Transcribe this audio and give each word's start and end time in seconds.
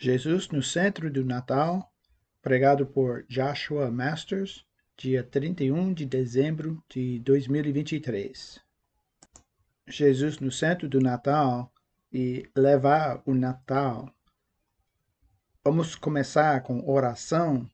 Jesus 0.00 0.48
no 0.50 0.62
Centro 0.62 1.10
do 1.10 1.24
Natal, 1.24 1.92
pregado 2.40 2.86
por 2.86 3.26
Joshua 3.28 3.90
Masters, 3.90 4.64
dia 4.96 5.24
31 5.24 5.92
de 5.92 6.06
dezembro 6.06 6.80
de 6.88 7.18
2023. 7.18 8.60
Jesus 9.88 10.38
no 10.38 10.52
Centro 10.52 10.88
do 10.88 11.00
Natal 11.00 11.72
e 12.12 12.48
levar 12.56 13.20
o 13.26 13.34
Natal. 13.34 14.08
Vamos 15.64 15.96
começar 15.96 16.62
com 16.62 16.88
oração 16.88 17.68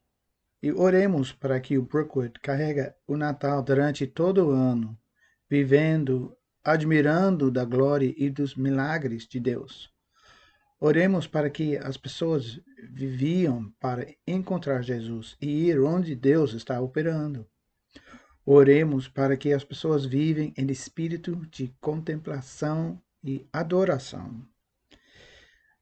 e 0.62 0.72
oremos 0.72 1.30
para 1.30 1.61
que 1.61 1.77
o 1.77 1.82
Brookwood 1.82 2.41
carregue 2.41 2.91
o 3.06 3.18
Natal 3.18 3.62
durante 3.62 4.06
todo 4.06 4.46
o 4.46 4.50
ano, 4.50 4.98
vivendo, 5.46 6.34
admirando 6.64 7.50
da 7.50 7.66
glória 7.66 8.14
e 8.16 8.30
dos 8.30 8.56
milagres 8.56 9.29
de 9.29 9.38
Deus. 9.38 9.93
Oremos 10.80 11.27
para 11.27 11.48
que 11.48 11.77
as 11.77 11.96
pessoas 11.96 12.61
viviam 12.90 13.72
para 13.80 14.07
encontrar 14.26 14.82
Jesus 14.82 15.36
e 15.40 15.68
ir 15.68 15.80
onde 15.80 16.14
Deus 16.14 16.53
está 16.53 16.80
operando. 16.80 17.46
Oremos 18.44 19.08
para 19.08 19.36
que 19.36 19.52
as 19.52 19.64
pessoas 19.64 20.04
vivem 20.04 20.52
em 20.57 20.71
espírito 20.71 21.35
de 21.46 21.75
contemplação 21.80 23.00
e 23.22 23.49
adoração. 23.52 24.46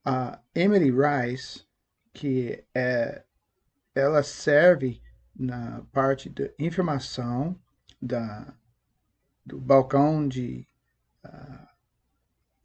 A 0.05 0.39
Emily 0.55 0.91
Rice, 0.91 1.65
que 2.13 2.63
é, 2.73 3.23
ela 3.93 4.23
serve 4.23 5.01
na 5.35 5.81
parte 5.91 6.29
da 6.29 6.49
informação 6.57 7.59
da, 8.01 8.53
do 9.45 9.59
balcão 9.59 10.27
de 10.27 10.67
uh, 11.25 11.67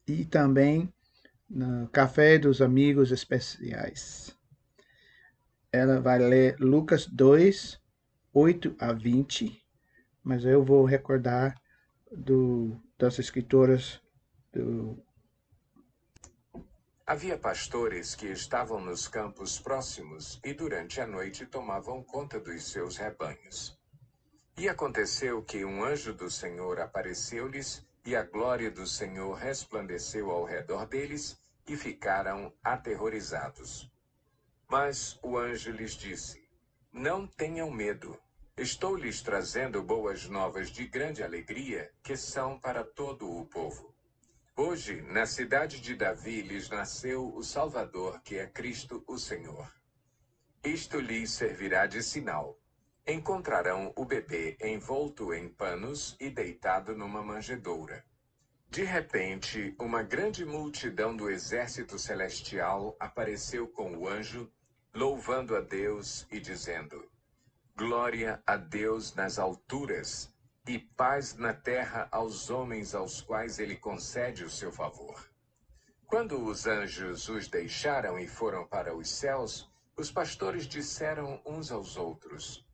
e 0.07 0.25
também 0.25 0.93
no 1.49 1.89
Café 1.89 2.39
dos 2.39 2.61
Amigos 2.61 3.11
Especiais. 3.11 4.37
Ela 5.73 6.01
vai 6.01 6.19
ler 6.19 6.59
Lucas 6.59 7.07
2, 7.07 7.81
8 8.33 8.77
a 8.79 8.93
20, 8.93 9.63
mas 10.23 10.45
eu 10.45 10.63
vou 10.65 10.85
recordar 10.85 11.55
do, 12.11 12.81
das 12.99 13.19
escritoras 13.19 14.01
do. 14.53 15.03
Havia 17.07 17.39
pastores 17.39 18.15
que 18.15 18.27
estavam 18.27 18.81
nos 18.81 19.09
campos 19.09 19.59
próximos 19.59 20.39
e 20.45 20.53
durante 20.53 21.01
a 21.01 21.07
noite 21.07 21.47
tomavam 21.47 22.03
conta 22.03 22.39
dos 22.39 22.71
seus 22.71 22.99
rebanhos. 22.99 23.79
E 24.59 24.69
aconteceu 24.69 25.43
que 25.43 25.65
um 25.65 25.83
anjo 25.83 26.13
do 26.13 26.31
Senhor 26.31 26.81
apareceu-lhes 26.81 27.88
e 28.09 28.17
a 28.17 28.23
glória 28.23 28.71
do 28.71 28.87
Senhor 28.87 29.35
resplandeceu 29.35 30.31
ao 30.31 30.43
redor 30.43 30.87
deles, 30.87 31.39
e 31.67 31.77
ficaram 31.77 32.51
aterrorizados. 32.65 33.87
Mas 34.67 35.19
o 35.23 35.37
anjo 35.37 35.71
lhes 35.71 35.93
disse: 35.93 36.43
Não 36.91 37.27
tenham 37.27 37.71
medo. 37.71 38.19
Estou 38.57 38.97
lhes 38.97 39.21
trazendo 39.21 39.83
boas 39.83 40.27
novas 40.27 40.71
de 40.71 40.87
grande 40.87 41.23
alegria, 41.23 41.93
que 42.03 42.17
são 42.17 42.59
para 42.59 42.83
todo 42.83 43.31
o 43.31 43.45
povo. 43.45 43.95
Hoje, 44.57 45.03
na 45.03 45.27
cidade 45.27 45.79
de 45.79 45.95
Davi, 45.95 46.41
lhes 46.41 46.71
nasceu 46.71 47.31
o 47.37 47.45
Salvador, 47.45 48.23
que 48.23 48.39
é 48.39 48.47
Cristo 48.47 49.05
o 49.07 49.19
Senhor. 49.19 49.71
Isto 50.65 50.99
lhes 50.99 51.33
servirá 51.33 51.85
de 51.85 52.03
sinal. 52.03 52.58
Encontrarão 53.11 53.91
o 53.97 54.05
bebê 54.05 54.55
envolto 54.61 55.33
em 55.33 55.49
panos 55.49 56.15
e 56.21 56.29
deitado 56.29 56.95
numa 56.95 57.23
manjedoura. 57.23 58.05
De 58.69 58.85
repente, 58.85 59.75
uma 59.81 60.03
grande 60.03 60.45
multidão 60.45 61.17
do 61.17 61.31
exército 61.31 61.99
celestial 61.99 62.95
apareceu 63.01 63.67
com 63.67 63.97
o 63.97 64.07
anjo, 64.07 64.53
louvando 64.93 65.57
a 65.57 65.61
Deus 65.63 66.27
e 66.31 66.39
dizendo: 66.39 67.11
Glória 67.75 68.43
a 68.47 68.59
Deus 68.59 69.15
nas 69.15 69.39
alturas 69.39 70.31
e 70.67 70.79
paz 70.79 71.35
na 71.35 71.55
terra 71.55 72.09
aos 72.13 72.51
homens 72.51 72.95
aos 72.95 73.23
quais 73.23 73.59
ele 73.59 73.77
concede 73.77 74.45
o 74.45 74.51
seu 74.51 74.71
favor. 74.71 75.33
Quando 76.07 76.45
os 76.45 76.67
anjos 76.67 77.27
os 77.31 77.49
deixaram 77.49 78.19
e 78.19 78.29
foram 78.29 78.67
para 78.67 78.95
os 78.95 79.09
céus, 79.09 79.67
os 79.97 80.13
pastores 80.13 80.67
disseram 80.67 81.41
uns 81.47 81.73
aos 81.73 81.97
outros: 81.97 82.68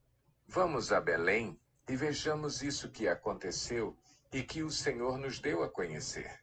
Vamos 0.47 0.93
a 0.93 1.00
Belém 1.00 1.59
e 1.88 1.97
vejamos 1.97 2.62
isso 2.62 2.91
que 2.91 3.09
aconteceu 3.09 3.97
e 4.32 4.43
que 4.43 4.62
o 4.62 4.71
Senhor 4.71 5.19
nos 5.19 5.38
deu 5.38 5.62
a 5.62 5.69
conhecer. 5.69 6.41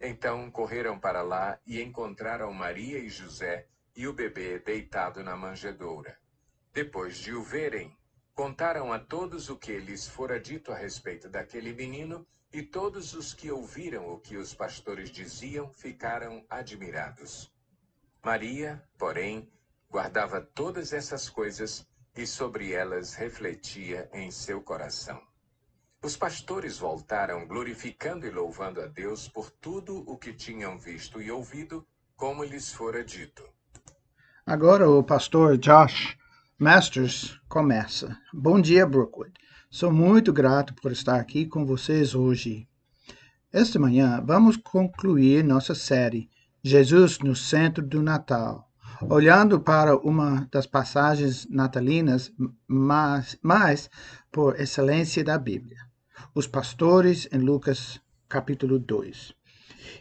Então 0.00 0.50
correram 0.50 0.98
para 0.98 1.22
lá 1.22 1.58
e 1.66 1.82
encontraram 1.82 2.52
Maria 2.52 2.98
e 2.98 3.08
José 3.08 3.66
e 3.96 4.06
o 4.06 4.12
bebê 4.12 4.58
deitado 4.58 5.22
na 5.24 5.36
manjedoura. 5.36 6.18
Depois 6.72 7.18
de 7.18 7.32
o 7.32 7.42
verem, 7.42 7.96
contaram 8.32 8.92
a 8.92 8.98
todos 9.00 9.48
o 9.48 9.56
que 9.56 9.76
lhes 9.78 10.06
fora 10.06 10.38
dito 10.38 10.70
a 10.70 10.76
respeito 10.76 11.28
daquele 11.28 11.72
menino, 11.72 12.24
e 12.52 12.62
todos 12.62 13.12
os 13.12 13.34
que 13.34 13.50
ouviram 13.50 14.08
o 14.08 14.20
que 14.20 14.36
os 14.36 14.54
pastores 14.54 15.10
diziam 15.10 15.72
ficaram 15.74 16.46
admirados. 16.48 17.52
Maria, 18.24 18.82
porém, 18.96 19.50
guardava 19.90 20.40
todas 20.40 20.92
essas 20.92 21.28
coisas 21.28 21.86
e 22.16 22.26
sobre 22.26 22.72
elas 22.72 23.14
refletia 23.14 24.08
em 24.12 24.30
seu 24.30 24.60
coração. 24.60 25.20
Os 26.02 26.16
pastores 26.16 26.78
voltaram 26.78 27.46
glorificando 27.46 28.26
e 28.26 28.30
louvando 28.30 28.80
a 28.80 28.86
Deus 28.86 29.28
por 29.28 29.50
tudo 29.50 30.04
o 30.06 30.16
que 30.16 30.32
tinham 30.32 30.78
visto 30.78 31.20
e 31.20 31.30
ouvido, 31.30 31.86
como 32.16 32.44
lhes 32.44 32.72
fora 32.72 33.04
dito. 33.04 33.42
Agora 34.46 34.88
o 34.88 35.02
pastor 35.02 35.58
Josh 35.58 36.16
Masters 36.58 37.38
começa. 37.48 38.16
Bom 38.32 38.60
dia, 38.60 38.86
Brookwood. 38.86 39.32
Sou 39.70 39.92
muito 39.92 40.32
grato 40.32 40.74
por 40.74 40.90
estar 40.90 41.20
aqui 41.20 41.46
com 41.46 41.66
vocês 41.66 42.14
hoje. 42.14 42.68
Esta 43.52 43.78
manhã 43.78 44.22
vamos 44.24 44.56
concluir 44.56 45.42
nossa 45.42 45.74
série 45.74 46.30
Jesus 46.62 47.18
no 47.18 47.36
Centro 47.36 47.86
do 47.86 48.02
Natal, 48.02 48.67
olhando 49.02 49.60
para 49.60 49.96
uma 49.96 50.48
das 50.50 50.66
passagens 50.66 51.46
natalinas 51.50 52.32
mais, 52.66 53.38
mais 53.42 53.90
por 54.30 54.60
excelência 54.60 55.22
da 55.22 55.38
Bíblia 55.38 55.88
os 56.34 56.46
pastores 56.46 57.28
em 57.32 57.38
Lucas 57.38 58.00
capítulo 58.28 58.78
2. 58.78 59.34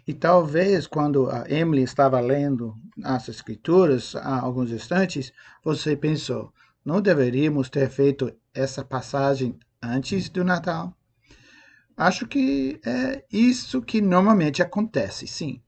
E 0.07 0.13
talvez 0.13 0.87
quando 0.87 1.29
a 1.29 1.49
Emily 1.49 1.83
estava 1.83 2.19
lendo 2.19 2.75
as 3.03 3.27
escrituras 3.27 4.15
há 4.15 4.39
alguns 4.39 4.71
instantes, 4.71 5.31
você 5.63 5.95
pensou, 5.95 6.53
não 6.83 7.01
deveríamos 7.01 7.69
ter 7.69 7.89
feito 7.89 8.31
essa 8.53 8.83
passagem 8.83 9.57
antes 9.81 10.29
do 10.29 10.43
Natal? 10.43 10.95
Acho 11.95 12.27
que 12.27 12.79
é 12.85 13.23
isso 13.31 13.81
que 13.81 14.01
normalmente 14.01 14.61
acontece, 14.61 15.27
sim. 15.27 15.61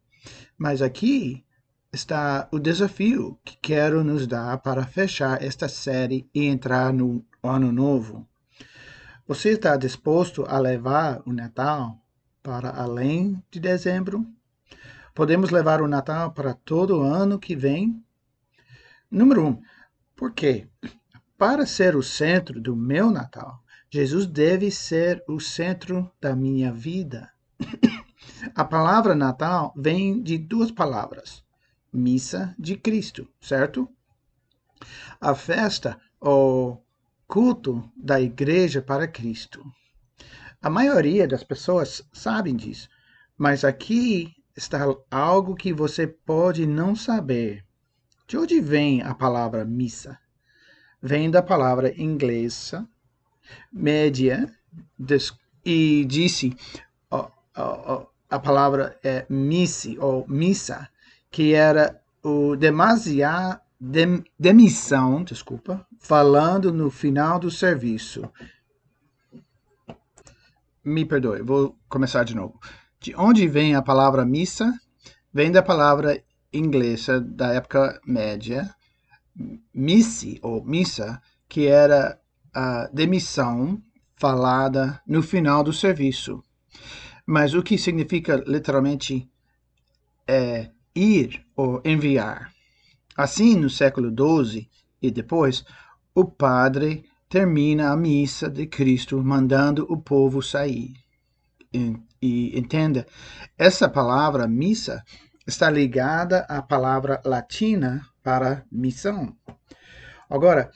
Mas 0.58 0.82
aqui 0.82 1.44
está 1.92 2.48
o 2.52 2.60
desafio 2.60 3.40
que 3.44 3.58
quero 3.58 4.04
nos 4.04 4.28
dar 4.28 4.60
para 4.60 4.86
fechar 4.86 5.42
esta 5.42 5.68
série 5.68 6.30
e 6.34 6.46
entrar 6.46 6.94
no 6.94 7.26
ano 7.42 7.72
novo. 7.72 8.28
Você 9.28 9.50
está 9.50 9.76
disposto 9.76 10.46
a 10.48 10.60
levar 10.60 11.22
o 11.26 11.34
Natal 11.34 12.00
para 12.44 12.70
além 12.70 13.44
de 13.50 13.60
dezembro? 13.60 14.26
Podemos 15.16 15.50
levar 15.50 15.82
o 15.82 15.88
Natal 15.88 16.32
para 16.32 16.54
todo 16.54 17.00
o 17.00 17.02
ano 17.02 17.40
que 17.40 17.56
vem? 17.56 18.04
Número 19.10 19.48
um, 19.48 19.62
por 20.16 20.32
quê? 20.32 20.68
Para 21.38 21.66
ser 21.66 21.96
o 21.96 22.04
centro 22.04 22.62
do 22.62 22.76
meu 22.76 23.10
Natal, 23.10 23.64
Jesus 23.90 24.28
deve 24.28 24.70
ser 24.70 25.24
o 25.28 25.40
centro 25.40 26.12
da 26.22 26.36
minha 26.36 26.72
vida. 26.72 27.32
A 28.56 28.64
palavra 28.64 29.16
Natal 29.16 29.74
vem 29.76 30.22
de 30.22 30.38
duas 30.38 30.72
palavras: 30.72 31.44
missa 31.92 32.56
de 32.58 32.76
Cristo, 32.76 33.28
certo? 33.42 33.90
A 35.20 35.36
festa 35.36 36.00
ou 36.20 36.86
culto 37.28 37.90
da 37.96 38.20
igreja 38.20 38.82
para 38.82 39.08
Cristo. 39.08 39.64
A 40.62 40.70
maioria 40.70 41.28
das 41.28 41.44
pessoas 41.44 42.02
sabem 42.12 42.56
disso, 42.56 42.90
mas 43.38 43.64
aqui 43.64 44.34
está 44.56 44.80
algo 45.10 45.56
que 45.56 45.72
você 45.72 46.06
pode 46.06 46.66
não 46.66 46.96
saber. 46.96 47.66
De 48.28 48.38
onde 48.38 48.60
vem 48.60 49.02
a 49.02 49.14
palavra 49.14 49.64
missa? 49.66 50.20
Vem 51.02 51.32
da 51.32 51.42
palavra 51.42 51.94
inglesa 52.00 52.88
média 53.72 54.52
e 55.66 56.06
disse 56.06 56.56
a 58.30 58.40
palavra 58.40 59.00
é 59.04 59.26
misse 59.28 59.98
ou 59.98 60.28
missa, 60.28 60.88
que 61.32 61.54
era 61.54 62.02
o 62.24 62.56
demasiado 62.56 63.62
dem, 63.80 64.24
demissão, 64.38 65.24
desculpa, 65.24 65.86
falando 66.00 66.74
no 66.74 66.92
final 66.92 67.40
do 67.40 67.50
serviço. 67.50 68.30
Me 70.84 71.06
perdoe, 71.06 71.42
vou 71.42 71.78
começar 71.88 72.24
de 72.24 72.36
novo. 72.36 72.60
De 73.00 73.16
onde 73.16 73.48
vem 73.48 73.76
a 73.76 73.82
palavra 73.82 74.26
missa? 74.26 74.74
Vem 75.32 75.52
da 75.52 75.62
palavra 75.62 76.22
inglesa 76.52 77.22
da 77.22 77.54
época 77.54 78.00
média, 78.06 78.74
missi 79.74 80.40
ou 80.42 80.64
missa, 80.66 81.22
que 81.48 81.68
era 81.68 82.20
a 82.54 82.90
demissão 82.92 83.82
falada 84.16 85.02
no 85.08 85.22
final 85.22 85.64
do 85.64 85.72
serviço. 85.72 86.44
Mas 87.26 87.54
o 87.54 87.62
que 87.62 87.78
significa 87.78 88.44
literalmente 88.48 89.30
é 90.28 90.72
ir 91.00 91.46
ou 91.56 91.82
enviar. 91.86 92.52
Assim, 93.16 93.56
no 93.56 93.70
século 93.70 94.10
XII 94.10 94.70
e 95.02 95.10
depois, 95.10 95.64
o 96.14 96.26
padre 96.26 97.06
termina 97.30 97.92
a 97.92 97.98
missa 97.98 98.50
de 98.50 98.66
Cristo 98.66 99.22
mandando 99.24 99.86
o 99.90 99.98
povo 99.98 100.42
sair. 100.42 100.94
E, 101.74 101.96
e 102.22 102.58
entenda, 102.58 103.06
essa 103.58 103.88
palavra 103.88 104.48
missa 104.48 105.04
está 105.48 105.70
ligada 105.70 106.40
à 106.50 106.62
palavra 106.62 107.22
latina 107.24 108.06
para 108.24 108.66
missão. 108.72 109.36
Agora, 110.30 110.72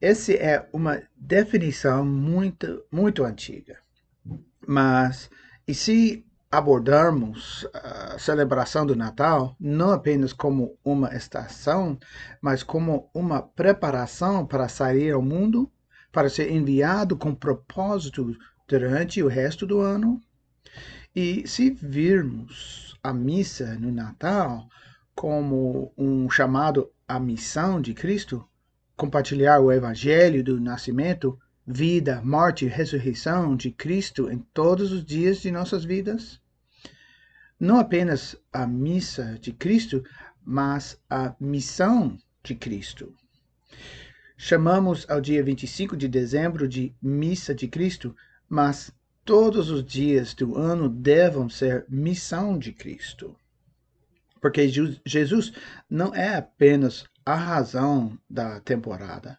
essa 0.00 0.32
é 0.32 0.68
uma 0.72 1.02
definição 1.16 2.04
muito, 2.04 2.84
muito 2.90 3.24
antiga. 3.24 3.78
Mas, 4.66 5.30
e 5.66 5.74
se 5.74 6.24
abordarmos 6.50 7.66
a 7.74 8.18
celebração 8.18 8.86
do 8.86 8.94
Natal 8.94 9.56
não 9.58 9.90
apenas 9.90 10.32
como 10.32 10.76
uma 10.84 11.14
estação, 11.14 11.98
mas 12.40 12.62
como 12.62 13.10
uma 13.12 13.42
preparação 13.42 14.46
para 14.46 14.68
sair 14.68 15.12
ao 15.12 15.22
mundo, 15.22 15.70
para 16.12 16.30
ser 16.30 16.50
enviado 16.50 17.16
com 17.16 17.34
propósito 17.34 18.36
durante 18.66 19.22
o 19.22 19.28
resto 19.28 19.66
do 19.66 19.80
ano? 19.80 20.20
E 21.14 21.46
se 21.46 21.70
virmos 21.70 22.96
a 23.02 23.12
missa 23.12 23.74
no 23.74 23.90
Natal 23.90 24.68
como 25.14 25.92
um 25.96 26.28
chamado 26.28 26.90
à 27.08 27.18
missão 27.18 27.80
de 27.80 27.94
Cristo, 27.94 28.46
compartilhar 28.96 29.60
o 29.60 29.72
evangelho 29.72 30.42
do 30.42 30.60
nascimento, 30.60 31.38
vida, 31.66 32.22
morte 32.22 32.64
e 32.64 32.68
ressurreição 32.68 33.56
de 33.56 33.70
Cristo 33.72 34.30
em 34.30 34.38
todos 34.54 34.92
os 34.92 35.04
dias 35.04 35.40
de 35.40 35.50
nossas 35.50 35.84
vidas? 35.84 36.40
Não 37.58 37.78
apenas 37.78 38.36
a 38.52 38.66
missa 38.66 39.38
de 39.40 39.52
Cristo, 39.52 40.04
mas 40.44 41.00
a 41.10 41.34
missão 41.40 42.16
de 42.44 42.54
Cristo. 42.54 43.12
Chamamos 44.36 45.06
ao 45.08 45.20
dia 45.20 45.42
25 45.42 45.96
de 45.96 46.06
dezembro 46.06 46.68
de 46.68 46.94
Missa 47.02 47.54
de 47.54 47.66
Cristo, 47.66 48.14
mas 48.48 48.92
todos 49.24 49.70
os 49.70 49.82
dias 49.82 50.34
do 50.34 50.56
ano 50.56 50.88
devem 50.88 51.48
ser 51.48 51.84
missão 51.88 52.58
de 52.58 52.72
Cristo. 52.72 53.34
Porque 54.40 54.68
Jesus 55.04 55.52
não 55.90 56.14
é 56.14 56.36
apenas 56.36 57.04
a 57.24 57.34
razão 57.34 58.16
da 58.30 58.60
temporada. 58.60 59.38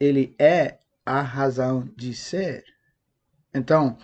Ele 0.00 0.34
é 0.38 0.78
a 1.04 1.20
razão 1.20 1.88
de 1.96 2.14
ser. 2.14 2.64
Então, 3.52 3.98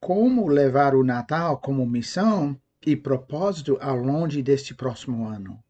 como 0.00 0.48
levar 0.48 0.94
o 0.94 1.04
Natal 1.04 1.58
como 1.58 1.86
missão 1.86 2.58
e 2.84 2.96
propósito 2.96 3.78
ao 3.80 3.96
longe 3.96 4.42
deste 4.42 4.74
próximo 4.74 5.26
ano? 5.26 5.62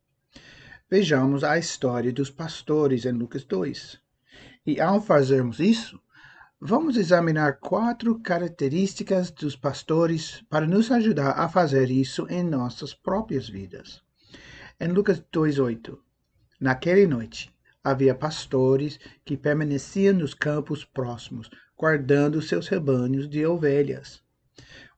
Vejamos 0.89 1.43
a 1.43 1.59
história 1.59 2.13
dos 2.13 2.31
pastores 2.31 3.05
em 3.05 3.13
Lucas 3.13 3.45
2. 3.45 4.01
E 4.65 4.81
ao 4.81 5.01
fazermos 5.01 5.59
isso, 5.59 6.01
vamos 6.61 6.97
examinar 6.97 7.59
quatro 7.59 8.19
características 8.21 9.31
dos 9.31 9.57
pastores 9.57 10.45
para 10.49 10.67
nos 10.67 10.91
ajudar 10.91 11.33
a 11.33 11.49
fazer 11.49 11.91
isso 11.91 12.27
em 12.31 12.43
nossas 12.43 12.95
próprias 12.95 13.49
vidas. 13.49 14.03
Em 14.79 14.89
Lucas 14.89 15.23
2:8, 15.33 15.99
Naquela 16.61 17.07
noite, 17.07 17.53
havia 17.87 18.17
pastores 18.17 18.99
que 19.25 19.37
permaneciam 19.37 20.13
nos 20.15 20.35
campos 20.35 20.85
próximos, 20.85 21.49
guardando 21.79 22.43
seus 22.43 22.67
rebanhos 22.67 23.29
de 23.29 23.47
ovelhas. 23.47 24.21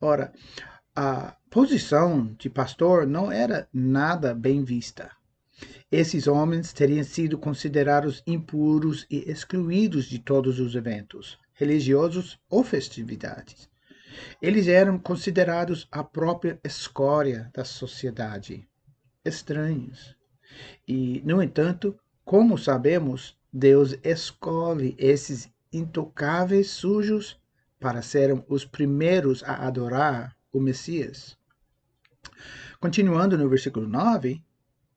Ora, 0.00 0.32
a 0.96 1.36
posição 1.50 2.34
de 2.38 2.48
pastor 2.48 3.06
não 3.06 3.30
era 3.30 3.68
nada 3.70 4.34
bem 4.34 4.64
vista. 4.64 5.10
Esses 5.92 6.26
homens 6.26 6.72
teriam 6.72 7.04
sido 7.04 7.36
considerados 7.36 8.22
impuros 8.26 9.06
e 9.10 9.30
excluídos 9.30 10.06
de 10.06 10.18
todos 10.18 10.58
os 10.58 10.74
eventos, 10.74 11.38
religiosos 11.52 12.40
ou 12.48 12.64
festividades. 12.64 13.68
Eles 14.40 14.66
eram 14.66 14.98
considerados 14.98 15.86
a 15.92 16.02
própria 16.02 16.58
escória 16.64 17.50
da 17.54 17.66
sociedade, 17.66 18.66
estranhos. 19.22 20.16
E, 20.86 21.20
no 21.26 21.42
entanto, 21.42 21.94
como 22.28 22.58
sabemos, 22.58 23.38
Deus 23.50 23.96
escolhe 24.04 24.94
esses 24.98 25.50
intocáveis 25.72 26.68
sujos 26.68 27.40
para 27.80 28.02
serem 28.02 28.44
os 28.50 28.66
primeiros 28.66 29.42
a 29.44 29.66
adorar 29.66 30.36
o 30.52 30.60
Messias. 30.60 31.38
Continuando 32.78 33.38
no 33.38 33.48
versículo 33.48 33.88
9, 33.88 34.44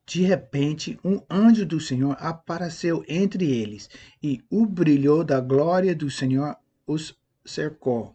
de 0.04 0.22
repente 0.24 1.00
um 1.02 1.22
anjo 1.30 1.64
do 1.64 1.80
Senhor 1.80 2.18
apareceu 2.20 3.02
entre 3.08 3.50
eles, 3.50 3.88
e 4.22 4.44
o 4.50 4.66
brilho 4.66 5.24
da 5.24 5.40
glória 5.40 5.94
do 5.94 6.10
Senhor 6.10 6.54
os 6.86 7.18
cercou. 7.46 8.14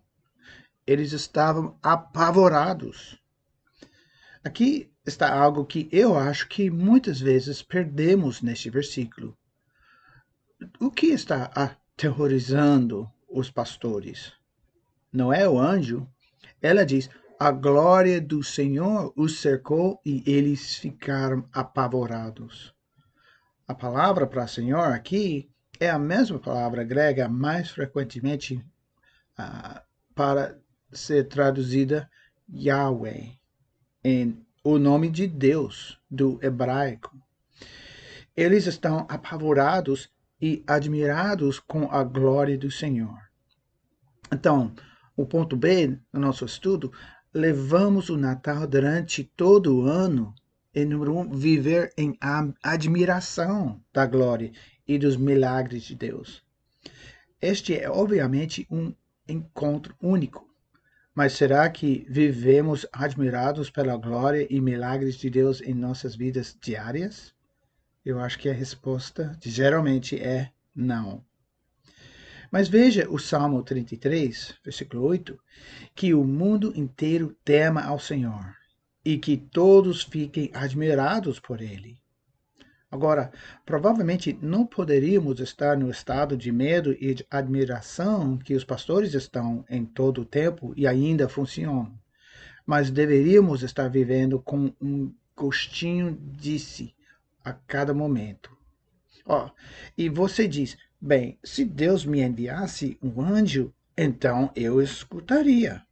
Eles 0.86 1.12
estavam 1.12 1.76
apavorados. 1.82 3.20
Aqui 4.44 4.92
está 5.08 5.34
algo 5.34 5.66
que 5.66 5.88
eu 5.92 6.18
acho 6.18 6.48
que 6.50 6.70
muitas 6.70 7.20
vezes 7.20 7.64
perdemos 7.64 8.42
neste 8.42 8.70
versículo. 8.70 9.38
O 10.80 10.92
que 10.92 11.08
está 11.08 11.46
aterrorizando 11.56 13.10
os 13.30 13.50
pastores? 13.50 14.34
Não 15.12 15.32
é 15.32 15.48
o 15.48 15.58
anjo? 15.58 16.08
Ela 16.62 16.86
diz: 16.86 17.10
a 17.40 17.52
glória 17.52 18.20
do 18.20 18.44
Senhor 18.44 19.14
os 19.16 19.40
cercou 19.40 20.02
e 20.06 20.24
eles 20.26 20.76
ficaram 20.76 21.48
apavorados. 21.54 22.74
A 23.68 23.74
palavra 23.74 24.28
para 24.28 24.48
Senhor 24.48 24.92
aqui 24.92 25.50
é 25.80 25.90
a 25.90 26.00
mesma 26.00 26.40
palavra 26.40 26.84
grega 26.84 27.30
mais 27.30 27.70
frequentemente 27.70 28.56
uh, 29.40 29.80
para 30.16 30.60
ser 30.92 31.28
traduzida 31.28 32.10
Yahweh 32.50 33.38
em 34.04 34.47
o 34.70 34.78
nome 34.78 35.10
de 35.10 35.26
Deus 35.28 35.98
do 36.12 36.38
hebraico. 36.42 37.18
Eles 38.36 38.68
estão 38.68 39.08
apavorados 39.10 40.10
e 40.42 40.62
admirados 40.68 41.58
com 41.58 41.90
a 41.90 42.04
glória 42.04 42.58
do 42.58 42.70
Senhor. 42.70 43.18
Então, 44.30 44.76
o 45.16 45.26
ponto 45.26 45.56
B 45.56 45.98
do 46.12 46.20
nosso 46.20 46.44
estudo, 46.44 46.92
levamos 47.34 48.10
o 48.10 48.18
Natal 48.18 48.68
durante 48.68 49.24
todo 49.24 49.74
o 49.74 49.86
ano 49.86 50.36
e, 50.76 50.84
número 50.84 51.18
um, 51.18 51.30
viver 51.30 51.94
em 51.98 52.18
admiração 52.62 53.82
da 53.94 54.06
glória 54.06 54.52
e 54.86 54.98
dos 54.98 55.16
milagres 55.16 55.84
de 55.84 55.96
Deus. 55.96 56.44
Este 57.42 57.74
é, 57.74 57.90
obviamente, 57.90 58.68
um 58.70 58.94
encontro 59.30 59.96
único 60.02 60.46
mas 61.18 61.34
será 61.34 61.68
que 61.68 62.06
vivemos 62.08 62.86
admirados 62.94 63.72
pela 63.72 63.98
glória 63.98 64.46
e 64.52 64.62
milagres 64.62 65.16
de 65.16 65.32
Deus 65.32 65.62
em 65.62 65.74
nossas 65.74 66.16
vidas 66.16 66.56
diárias? 66.62 67.34
Eu 68.06 68.20
acho 68.20 68.38
que 68.38 68.48
a 68.48 68.54
resposta 68.54 69.36
geralmente 69.42 70.16
é 70.16 70.52
não. 70.76 71.26
Mas 72.52 72.70
veja 72.70 73.10
o 73.10 73.18
Salmo 73.18 73.64
33, 73.64 74.60
versículo 74.64 75.06
8, 75.06 75.36
que 75.96 76.14
o 76.14 76.24
mundo 76.24 76.72
inteiro 76.76 77.36
tema 77.44 77.82
ao 77.82 77.98
Senhor 77.98 78.56
e 79.04 79.18
que 79.18 79.38
todos 79.38 80.04
fiquem 80.04 80.52
admirados 80.54 81.40
por 81.40 81.62
ele. 81.62 81.98
Agora, 82.90 83.34
provavelmente 83.66 84.38
não 84.42 84.66
poderíamos 84.66 85.42
estar 85.42 85.78
no 85.78 85.90
estado 85.90 86.38
de 86.38 86.54
medo 86.54 86.96
e 87.00 87.14
de 87.14 87.28
admiração 87.30 88.38
que 88.38 88.54
os 88.56 88.64
pastores 88.64 89.14
estão 89.14 89.66
em 89.70 89.86
todo 89.86 90.22
o 90.22 90.26
tempo 90.26 90.74
e 90.76 90.88
ainda 90.88 91.28
funcionam, 91.28 92.00
mas 92.66 92.90
deveríamos 92.90 93.62
estar 93.62 93.90
vivendo 93.90 94.40
com 94.40 94.74
um 94.82 95.14
gostinho 95.36 96.18
de 96.18 96.58
si 96.58 96.96
a 97.44 97.52
cada 97.52 97.94
momento. 97.94 98.58
Ó, 99.26 99.48
oh, 99.48 99.52
e 99.98 100.08
você 100.08 100.48
diz, 100.48 100.78
bem, 101.00 101.38
se 101.44 101.66
Deus 101.66 102.06
me 102.06 102.22
enviasse 102.22 102.98
um 103.02 103.22
anjo, 103.22 103.74
então 103.98 104.50
eu 104.56 104.82
escutaria. 104.82 105.86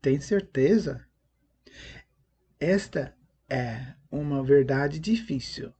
Tem 0.00 0.18
certeza? 0.18 1.04
Esta 2.58 3.14
é 3.46 3.94
uma 4.10 4.42
verdade 4.42 4.98
difícil 4.98 5.70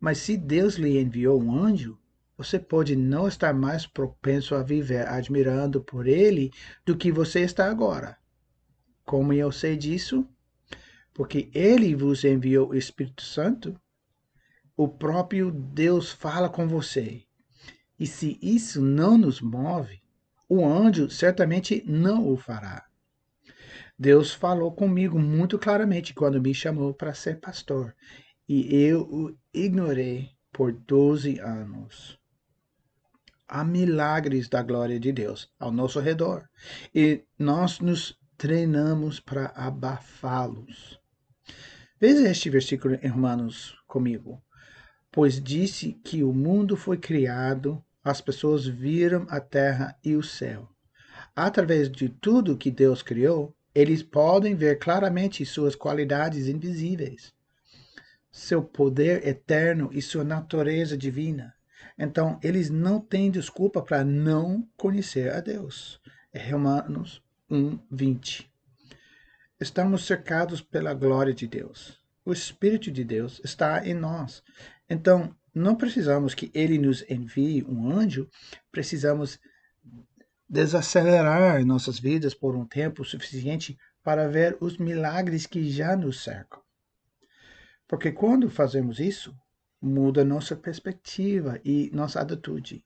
mas 0.00 0.18
se 0.18 0.36
Deus 0.36 0.74
lhe 0.74 0.98
enviou 0.98 1.40
um 1.40 1.54
anjo, 1.54 1.98
você 2.36 2.58
pode 2.58 2.96
não 2.96 3.28
estar 3.28 3.52
mais 3.52 3.86
propenso 3.86 4.54
a 4.54 4.62
viver 4.62 5.06
admirando 5.06 5.82
por 5.82 6.06
ele 6.06 6.50
do 6.84 6.96
que 6.96 7.12
você 7.12 7.40
está 7.40 7.70
agora. 7.70 8.16
Como 9.04 9.32
eu 9.32 9.52
sei 9.52 9.76
disso? 9.76 10.26
porque 11.20 11.50
ele 11.52 11.94
vos 11.94 12.24
enviou 12.24 12.70
o 12.70 12.74
Espírito 12.74 13.22
Santo, 13.22 13.78
o 14.74 14.88
próprio 14.88 15.50
Deus 15.50 16.10
fala 16.10 16.48
com 16.48 16.66
você. 16.66 17.24
E 17.98 18.06
se 18.06 18.38
isso 18.40 18.80
não 18.80 19.18
nos 19.18 19.40
move, 19.40 20.00
o 20.48 20.64
anjo 20.64 21.10
certamente 21.10 21.84
não 21.86 22.26
o 22.26 22.38
fará. 22.38 22.86
Deus 23.98 24.32
falou 24.32 24.72
comigo 24.72 25.18
muito 25.18 25.58
claramente 25.58 26.14
quando 26.14 26.40
me 26.40 26.54
chamou 26.54 26.94
para 26.94 27.12
ser 27.12 27.38
pastor, 27.38 27.94
e 28.48 28.74
eu 28.74 29.36
ignorei 29.52 30.30
por 30.52 30.72
12 30.72 31.38
anos. 31.40 32.18
Há 33.48 33.64
milagres 33.64 34.48
da 34.48 34.62
glória 34.62 35.00
de 35.00 35.12
Deus 35.12 35.50
ao 35.58 35.72
nosso 35.72 35.98
redor, 35.98 36.48
e 36.94 37.24
nós 37.38 37.80
nos 37.80 38.16
treinamos 38.36 39.18
para 39.18 39.46
abafá-los. 39.56 41.00
Veja 42.00 42.30
este 42.30 42.48
versículo 42.48 42.98
em 43.02 43.08
Romanos 43.08 43.76
comigo. 43.86 44.40
Pois 45.12 45.42
disse 45.42 45.92
que 46.04 46.22
o 46.22 46.32
mundo 46.32 46.76
foi 46.76 46.96
criado, 46.96 47.84
as 48.02 48.20
pessoas 48.20 48.64
viram 48.64 49.26
a 49.28 49.40
terra 49.40 49.98
e 50.04 50.14
o 50.14 50.22
céu. 50.22 50.68
Através 51.34 51.90
de 51.90 52.08
tudo 52.08 52.56
que 52.56 52.70
Deus 52.70 53.02
criou, 53.02 53.54
eles 53.74 54.02
podem 54.02 54.54
ver 54.54 54.78
claramente 54.78 55.44
suas 55.44 55.74
qualidades 55.74 56.46
invisíveis, 56.46 57.34
seu 58.30 58.62
poder 58.62 59.26
eterno 59.26 59.90
e 59.92 60.00
sua 60.00 60.24
natureza 60.24 60.96
divina. 60.96 61.54
Então, 61.98 62.38
eles 62.42 62.70
não 62.70 63.00
têm 63.00 63.30
desculpa 63.30 63.82
para 63.82 64.04
não 64.04 64.66
conhecer 64.76 65.32
a 65.32 65.40
Deus. 65.40 66.00
É 66.32 66.50
Romanos 66.50 67.22
1, 67.50 67.78
20. 67.90 68.50
Estamos 69.60 70.06
cercados 70.06 70.62
pela 70.62 70.94
glória 70.94 71.34
de 71.34 71.46
Deus. 71.46 71.98
O 72.24 72.32
Espírito 72.32 72.90
de 72.90 73.04
Deus 73.04 73.40
está 73.44 73.86
em 73.86 73.94
nós. 73.94 74.42
Então, 74.88 75.34
não 75.54 75.74
precisamos 75.74 76.34
que 76.34 76.50
ele 76.54 76.78
nos 76.78 77.04
envie 77.10 77.64
um 77.64 77.90
anjo, 77.90 78.28
precisamos 78.70 79.38
desacelerar 80.48 81.64
nossas 81.64 81.98
vidas 81.98 82.34
por 82.34 82.56
um 82.56 82.64
tempo 82.64 83.04
suficiente 83.04 83.76
para 84.02 84.28
ver 84.28 84.56
os 84.60 84.78
milagres 84.78 85.46
que 85.46 85.68
já 85.70 85.96
nos 85.96 86.22
cercam. 86.22 86.62
Porque 87.90 88.12
quando 88.12 88.48
fazemos 88.48 89.00
isso, 89.00 89.36
muda 89.82 90.24
nossa 90.24 90.54
perspectiva 90.54 91.60
e 91.64 91.90
nossa 91.92 92.20
atitude. 92.20 92.84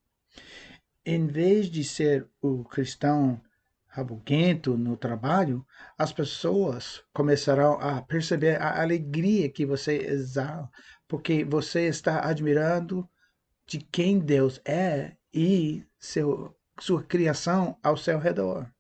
Em 1.05 1.27
vez 1.27 1.67
de 1.67 1.85
ser 1.85 2.27
o 2.41 2.65
cristão 2.65 3.39
rabuguento 3.87 4.79
no 4.79 4.97
trabalho, 4.97 5.63
as 5.99 6.11
pessoas 6.11 7.05
começarão 7.13 7.75
a 7.75 8.01
perceber 8.01 8.59
a 8.59 8.81
alegria 8.81 9.51
que 9.51 9.67
você 9.67 9.99
exala, 9.99 10.71
porque 11.07 11.45
você 11.45 11.87
está 11.87 12.27
admirando 12.27 13.07
de 13.67 13.81
quem 13.81 14.19
Deus 14.19 14.59
é 14.65 15.19
e 15.35 15.85
seu, 15.99 16.57
sua 16.81 17.03
criação 17.03 17.79
ao 17.83 17.99
seu 17.99 18.19
redor. 18.19 18.73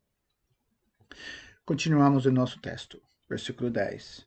Continuamos 1.67 2.25
o 2.25 2.33
nosso 2.33 2.59
texto, 2.61 2.99
versículo 3.29 3.71
10. 3.71 4.27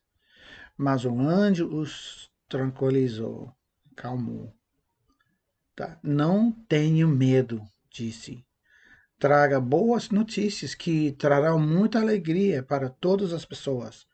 Mas 0.78 1.06
o 1.06 1.20
anjo 1.20 1.68
os 1.68 2.30
tranquilizou, 2.48 3.52
calmou. 3.96 4.54
Tá? 5.76 6.00
Não 6.04 6.52
tenho 6.52 7.08
medo, 7.08 7.62
disse 7.90 8.48
traga 9.20 9.60
boas 9.60 10.10
notícias 10.10 10.76
que 10.76 11.12
trarão 11.14 11.60
muita 11.60 12.00
alegria 12.00 12.62
para 12.62 12.90
todas 12.90 13.34
as 13.34 13.46
pessoas. 13.46 14.06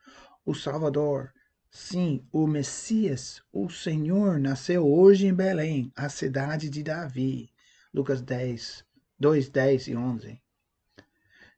O 0.46 0.54
Salvador, 0.54 1.34
sim, 1.70 2.26
o 2.32 2.48
Messias, 2.48 3.42
o 3.52 3.70
Senhor, 3.70 4.40
nasceu 4.40 4.88
hoje 4.88 5.28
em 5.28 5.34
Belém, 5.34 5.92
a 5.96 6.08
cidade 6.10 6.70
de 6.70 6.84
Davi. 6.84 7.50
Lucas 7.94 8.22
10, 8.22 8.86
2, 9.20 9.50
10 9.50 9.88
e 9.88 9.96
11. 9.96 10.42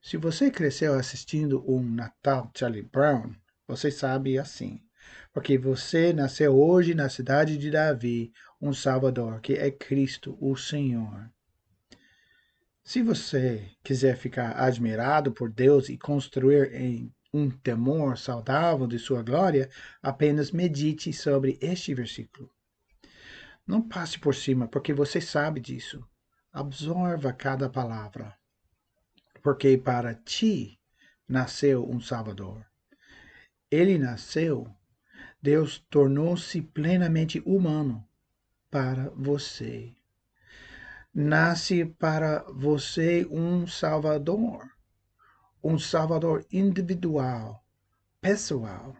Se 0.01 0.17
você 0.17 0.51
cresceu 0.51 0.93
assistindo 0.93 1.63
um 1.69 1.81
Natal 1.81 2.51
Charlie 2.55 2.83
Brown, 2.83 3.33
você 3.67 3.89
sabe 3.89 4.37
assim. 4.37 4.81
Porque 5.33 5.57
você 5.57 6.13
nasceu 6.13 6.57
hoje 6.57 6.93
na 6.93 7.09
cidade 7.09 7.57
de 7.57 7.69
Davi, 7.69 8.31
um 8.61 8.73
Salvador, 8.73 9.41
que 9.41 9.53
é 9.53 9.69
Cristo, 9.69 10.37
o 10.39 10.55
Senhor. 10.55 11.29
Se 12.83 13.01
você 13.01 13.71
quiser 13.83 14.15
ficar 14.15 14.51
admirado 14.59 15.31
por 15.31 15.51
Deus 15.51 15.89
e 15.89 15.97
construir 15.97 16.73
em 16.73 17.11
um 17.33 17.49
temor 17.49 18.17
saudável 18.17 18.87
de 18.87 18.99
sua 18.99 19.21
glória, 19.21 19.69
apenas 20.01 20.51
medite 20.51 21.11
sobre 21.11 21.57
este 21.61 21.93
versículo. 21.93 22.49
Não 23.67 23.81
passe 23.81 24.19
por 24.19 24.35
cima, 24.35 24.67
porque 24.67 24.93
você 24.93 25.19
sabe 25.19 25.59
disso. 25.59 26.07
Absorva 26.53 27.33
cada 27.33 27.69
palavra. 27.69 28.37
Porque 29.41 29.77
para 29.77 30.13
ti 30.13 30.79
nasceu 31.27 31.89
um 31.89 31.99
Salvador. 31.99 32.65
Ele 33.69 33.97
nasceu, 33.97 34.74
Deus 35.49 35.71
tornou-se 35.89 36.59
plenamente 36.61 37.41
humano 37.45 38.03
para 38.69 39.09
você 39.15 39.95
nasce 41.15 41.85
para 41.85 42.43
você 42.51 43.25
um 43.31 43.65
Salvador, 43.65 44.69
um 45.63 45.79
Salvador 45.79 46.45
individual, 46.51 47.63
pessoal. 48.19 48.93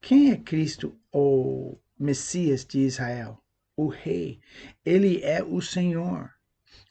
Quem 0.00 0.30
é 0.30 0.36
Cristo, 0.36 0.96
o 1.12 1.76
Messias 1.98 2.64
de 2.64 2.78
Israel? 2.78 3.42
O 3.76 3.88
Rei. 3.88 4.38
Ele 4.84 5.20
é 5.24 5.42
o 5.42 5.60
Senhor, 5.60 6.30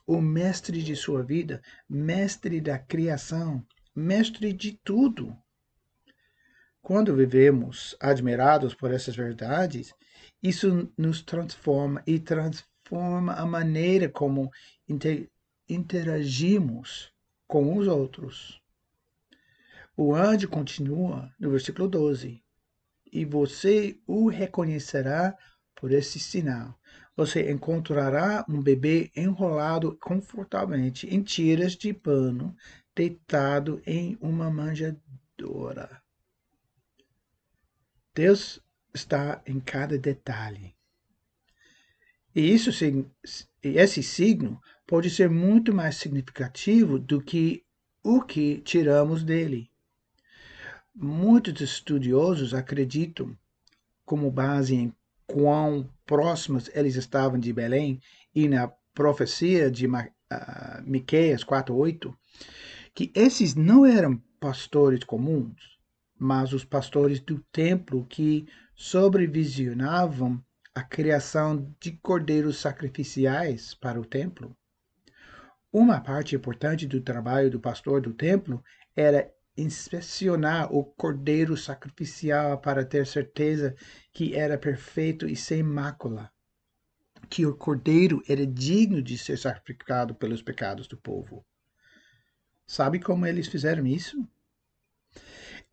o 0.05 0.19
mestre 0.19 0.83
de 0.83 0.95
sua 0.95 1.23
vida, 1.23 1.61
mestre 1.87 2.59
da 2.59 2.77
criação, 2.77 3.65
mestre 3.95 4.51
de 4.51 4.73
tudo. 4.83 5.33
Quando 6.89 7.15
vivemos 7.15 7.95
admirados 7.99 8.73
por 8.73 8.91
essas 8.91 9.15
verdades, 9.15 9.93
isso 10.41 10.91
nos 10.97 11.21
transforma 11.21 12.01
e 12.07 12.17
transforma 12.17 13.33
a 13.33 13.45
maneira 13.45 14.09
como 14.09 14.49
inter 14.87 15.29
interagimos 15.69 17.13
com 17.47 17.77
os 17.77 17.87
outros. 17.87 18.59
O 19.95 20.15
anjo 20.15 20.49
continua 20.49 21.31
no 21.39 21.51
versículo 21.51 21.87
12: 21.87 22.41
E 23.13 23.23
você 23.23 23.99
o 24.07 24.27
reconhecerá 24.27 25.37
por 25.75 25.91
esse 25.91 26.17
sinal. 26.19 26.75
Você 27.15 27.51
encontrará 27.51 28.43
um 28.49 28.63
bebê 28.63 29.11
enrolado 29.15 29.95
confortavelmente 30.01 31.05
em 31.05 31.21
tiras 31.21 31.73
de 31.73 31.93
pano, 31.93 32.55
deitado 32.95 33.79
em 33.85 34.17
uma 34.19 34.49
manjedoura. 34.49 36.01
Deus 38.19 38.59
está 38.93 39.41
em 39.47 39.61
cada 39.61 39.97
detalhe. 39.97 40.75
E 42.35 42.53
isso, 42.53 42.69
esse 43.63 44.03
signo 44.03 44.61
pode 44.85 45.09
ser 45.09 45.29
muito 45.29 45.73
mais 45.73 45.95
significativo 45.95 46.99
do 46.99 47.21
que 47.21 47.63
o 48.03 48.21
que 48.21 48.59
tiramos 48.59 49.23
dele. 49.23 49.71
Muitos 50.93 51.61
estudiosos 51.61 52.53
acreditam, 52.53 53.37
como 54.03 54.29
base 54.29 54.75
em 54.75 54.93
quão 55.25 55.89
próximos 56.05 56.69
eles 56.73 56.97
estavam 56.97 57.39
de 57.39 57.53
Belém 57.53 58.01
e 58.35 58.49
na 58.49 58.67
profecia 58.93 59.71
de 59.71 59.87
uh, 59.87 60.11
Miqueias 60.83 61.41
4:8, 61.45 62.13
que 62.93 63.13
esses 63.15 63.55
não 63.55 63.85
eram 63.85 64.21
pastores 64.41 65.05
comuns, 65.05 65.78
mas 66.19 66.51
os 66.51 66.65
pastores 66.65 67.21
do 67.21 67.39
templo 67.51 68.05
que 68.05 68.45
sobrevisionavam 68.75 70.43
a 70.75 70.83
criação 70.83 71.73
de 71.79 71.93
cordeiros 71.93 72.57
sacrificiais 72.57 73.73
para 73.73 73.99
o 73.99 74.05
templo. 74.05 74.55
Uma 75.71 76.01
parte 76.01 76.35
importante 76.35 76.85
do 76.85 76.99
trabalho 76.99 77.49
do 77.49 77.59
pastor 77.59 78.01
do 78.01 78.13
templo 78.13 78.63
era 78.95 79.31
inspecionar 79.55 80.73
o 80.73 80.83
cordeiro 80.83 81.55
sacrificial 81.55 82.59
para 82.59 82.85
ter 82.85 83.05
certeza 83.05 83.75
que 84.11 84.35
era 84.35 84.57
perfeito 84.57 85.27
e 85.27 85.35
sem 85.35 85.61
mácula, 85.61 86.31
que 87.29 87.45
o 87.45 87.55
cordeiro 87.55 88.21
era 88.27 88.45
digno 88.45 89.01
de 89.01 89.17
ser 89.17 89.37
sacrificado 89.37 90.15
pelos 90.15 90.41
pecados 90.41 90.87
do 90.87 90.97
povo. 90.97 91.45
Sabe 92.65 92.99
como 92.99 93.25
eles 93.25 93.47
fizeram 93.47 93.85
isso? 93.85 94.27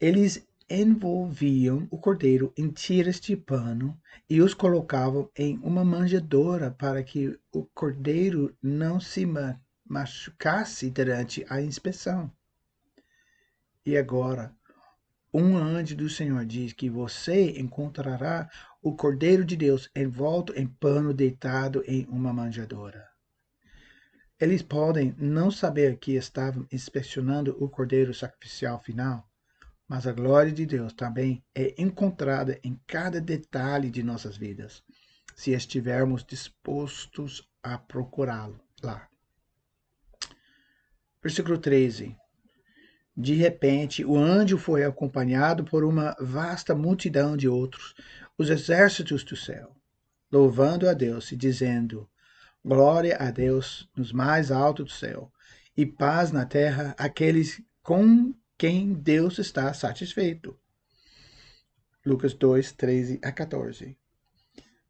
Eles 0.00 0.46
envolviam 0.68 1.86
o 1.90 1.98
cordeiro 1.98 2.52
em 2.56 2.70
tiras 2.70 3.20
de 3.20 3.36
pano 3.36 3.98
e 4.28 4.42
os 4.42 4.52
colocavam 4.52 5.30
em 5.36 5.58
uma 5.58 5.84
manjedoura 5.84 6.70
para 6.70 7.02
que 7.02 7.38
o 7.52 7.64
cordeiro 7.64 8.56
não 8.60 8.98
se 9.00 9.24
machucasse 9.84 10.90
durante 10.90 11.46
a 11.48 11.62
inspeção. 11.62 12.30
E 13.84 13.96
agora, 13.96 14.52
um 15.32 15.56
anjo 15.56 15.94
do 15.96 16.10
Senhor 16.10 16.44
diz 16.44 16.72
que 16.72 16.90
você 16.90 17.58
encontrará 17.60 18.50
o 18.82 18.96
Cordeiro 18.96 19.44
de 19.44 19.56
Deus 19.56 19.90
envolto 19.94 20.52
em 20.54 20.66
pano 20.66 21.12
deitado 21.12 21.84
em 21.86 22.06
uma 22.06 22.32
manjedoura. 22.32 23.06
Eles 24.40 24.62
podem 24.62 25.14
não 25.18 25.50
saber 25.50 25.98
que 25.98 26.12
estavam 26.12 26.66
inspecionando 26.72 27.56
o 27.62 27.68
cordeiro 27.68 28.12
sacrificial 28.12 28.82
final, 28.82 29.28
mas 29.88 30.07
a 30.07 30.12
glória 30.12 30.52
de 30.52 30.66
Deus 30.66 30.93
também 30.93 31.45
é 31.55 31.75
encontrada 31.81 32.59
em 32.62 32.78
cada 32.87 33.21
detalhe 33.21 33.90
de 33.90 34.02
nossas 34.02 34.37
vidas, 34.37 34.83
se 35.35 35.52
estivermos 35.52 36.25
dispostos 36.25 37.49
a 37.62 37.78
procurá-lo 37.78 38.61
lá. 38.83 39.09
Versículo 41.23 41.59
13. 41.59 42.16
De 43.16 43.35
repente, 43.35 44.05
o 44.05 44.16
anjo 44.16 44.59
foi 44.59 44.85
acompanhado 44.85 45.64
por 45.64 45.85
uma 45.85 46.14
vasta 46.21 46.75
multidão 46.75 47.37
de 47.37 47.49
outros, 47.49 47.95
os 48.37 48.50
exércitos 48.50 49.25
do 49.25 49.35
céu, 49.35 49.75
louvando 50.31 50.88
a 50.88 50.93
Deus 50.93 51.33
e 51.33 51.37
dizendo: 51.37 52.09
Glória 52.64 53.16
a 53.19 53.31
Deus 53.31 53.88
nos 53.97 54.12
mais 54.12 54.50
altos 54.50 54.87
do 54.87 54.93
céu, 54.93 55.33
e 55.76 55.87
paz 55.87 56.31
na 56.31 56.45
terra 56.45 56.95
àqueles 56.99 57.62
com 57.83 58.35
quem 58.58 58.94
Deus 58.94 59.38
está 59.38 59.72
satisfeito. 59.75 60.58
Lucas 62.04 62.34
2, 62.34 62.72
13 62.72 63.20
a 63.22 63.32
14. 63.32 63.98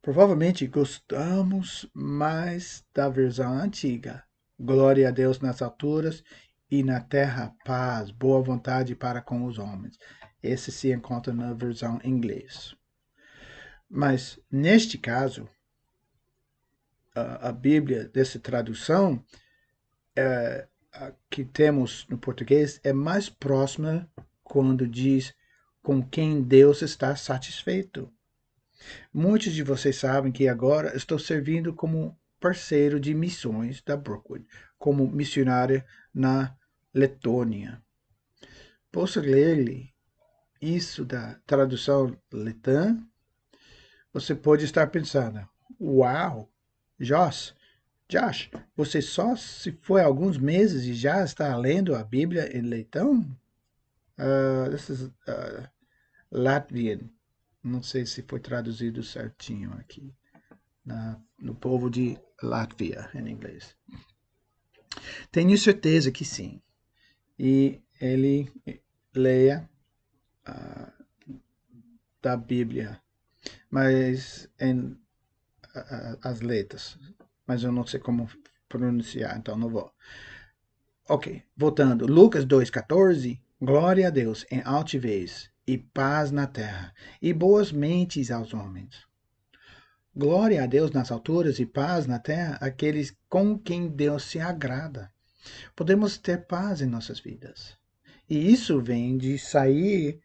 Provavelmente 0.00 0.66
gostamos 0.66 1.88
mais 1.92 2.84
da 2.94 3.08
versão 3.08 3.52
antiga. 3.52 4.22
Glória 4.58 5.08
a 5.08 5.10
Deus 5.10 5.40
nas 5.40 5.60
alturas 5.60 6.22
e 6.70 6.82
na 6.82 7.00
terra 7.00 7.54
paz, 7.64 8.10
boa 8.10 8.40
vontade 8.40 8.94
para 8.94 9.20
com 9.20 9.44
os 9.44 9.58
homens. 9.58 9.98
Esse 10.42 10.70
se 10.70 10.92
encontra 10.92 11.32
na 11.32 11.52
versão 11.52 12.00
inglês. 12.04 12.76
Mas, 13.88 14.38
neste 14.50 14.98
caso, 14.98 15.48
a, 17.14 17.48
a 17.48 17.52
Bíblia 17.52 18.08
dessa 18.08 18.38
tradução 18.38 19.24
é, 20.14 20.68
que 21.30 21.44
temos 21.44 22.06
no 22.08 22.18
português 22.18 22.80
é 22.82 22.92
mais 22.92 23.28
próxima 23.28 24.10
quando 24.42 24.86
diz 24.86 25.34
com 25.82 26.02
quem 26.02 26.42
Deus 26.42 26.82
está 26.82 27.14
satisfeito. 27.14 28.10
Muitos 29.12 29.52
de 29.52 29.62
vocês 29.62 29.96
sabem 29.96 30.32
que 30.32 30.48
agora 30.48 30.96
estou 30.96 31.18
servindo 31.18 31.72
como 31.74 32.18
parceiro 32.40 33.00
de 33.00 33.14
missões 33.14 33.82
da 33.82 33.96
Brookwood, 33.96 34.46
como 34.78 35.06
missionária 35.08 35.84
na 36.12 36.54
Letônia. 36.92 37.82
Posso 38.90 39.20
ler-lhe 39.20 39.92
isso 40.60 41.04
da 41.04 41.34
tradução 41.46 42.16
letã? 42.32 42.96
Você 44.12 44.34
pode 44.34 44.64
estar 44.64 44.86
pensando, 44.88 45.46
uau, 45.80 46.50
Josh, 46.98 47.54
Josh, 48.08 48.50
você 48.76 49.02
só 49.02 49.34
se 49.34 49.72
foi 49.82 50.00
alguns 50.00 50.38
meses 50.38 50.84
e 50.84 50.94
já 50.94 51.24
está 51.24 51.56
lendo 51.56 51.94
a 51.94 52.04
Bíblia 52.04 52.56
em 52.56 52.60
leitão? 52.60 53.20
Uh, 54.18 54.70
this 54.70 54.88
is 54.88 55.02
uh, 55.02 55.68
Latvian. 56.30 57.00
Não 57.62 57.82
sei 57.82 58.06
se 58.06 58.22
foi 58.22 58.38
traduzido 58.38 59.02
certinho 59.02 59.72
aqui. 59.72 60.14
Na, 60.84 61.20
no 61.36 61.54
povo 61.54 61.90
de 61.90 62.16
Latvia, 62.40 63.10
em 63.12 63.28
inglês. 63.28 63.76
Tenho 65.32 65.58
certeza 65.58 66.12
que 66.12 66.24
sim. 66.24 66.62
E 67.36 67.82
ele 68.00 68.48
leia 69.12 69.68
uh, 70.48 71.42
da 72.22 72.36
Bíblia, 72.36 73.00
mas 73.68 74.48
em 74.60 74.96
as 76.22 76.40
letras, 76.40 76.98
mas 77.46 77.62
eu 77.62 77.72
não 77.72 77.86
sei 77.86 78.00
como 78.00 78.28
pronunciar, 78.68 79.36
então 79.38 79.56
não 79.56 79.68
vou. 79.68 79.92
Ok, 81.08 81.42
voltando. 81.56 82.06
Lucas 82.06 82.44
2,14. 82.44 83.40
Glória 83.60 84.08
a 84.08 84.10
Deus 84.10 84.44
em 84.50 84.60
altivez 84.64 85.50
e 85.66 85.78
paz 85.78 86.30
na 86.30 86.46
terra, 86.46 86.92
e 87.20 87.32
boas 87.32 87.72
mentes 87.72 88.30
aos 88.30 88.52
homens. 88.52 89.06
Glória 90.14 90.62
a 90.62 90.66
Deus 90.66 90.90
nas 90.92 91.10
alturas 91.10 91.58
e 91.58 91.66
paz 91.66 92.06
na 92.06 92.18
terra 92.18 92.56
aqueles 92.60 93.14
com 93.28 93.58
quem 93.58 93.88
Deus 93.88 94.24
se 94.24 94.38
agrada. 94.40 95.10
Podemos 95.74 96.16
ter 96.16 96.46
paz 96.46 96.80
em 96.80 96.86
nossas 96.86 97.20
vidas. 97.20 97.76
E 98.28 98.52
isso 98.52 98.80
vem 98.80 99.16
de 99.16 99.38
sair 99.38 100.20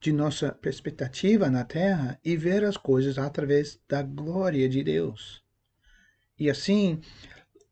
de 0.00 0.12
nossa 0.12 0.52
perspectiva 0.52 1.50
na 1.50 1.64
terra 1.64 2.18
e 2.24 2.36
ver 2.36 2.64
as 2.64 2.76
coisas 2.76 3.18
através 3.18 3.78
da 3.88 4.02
glória 4.02 4.68
de 4.68 4.82
Deus. 4.82 5.43
E 6.38 6.50
assim, 6.50 7.00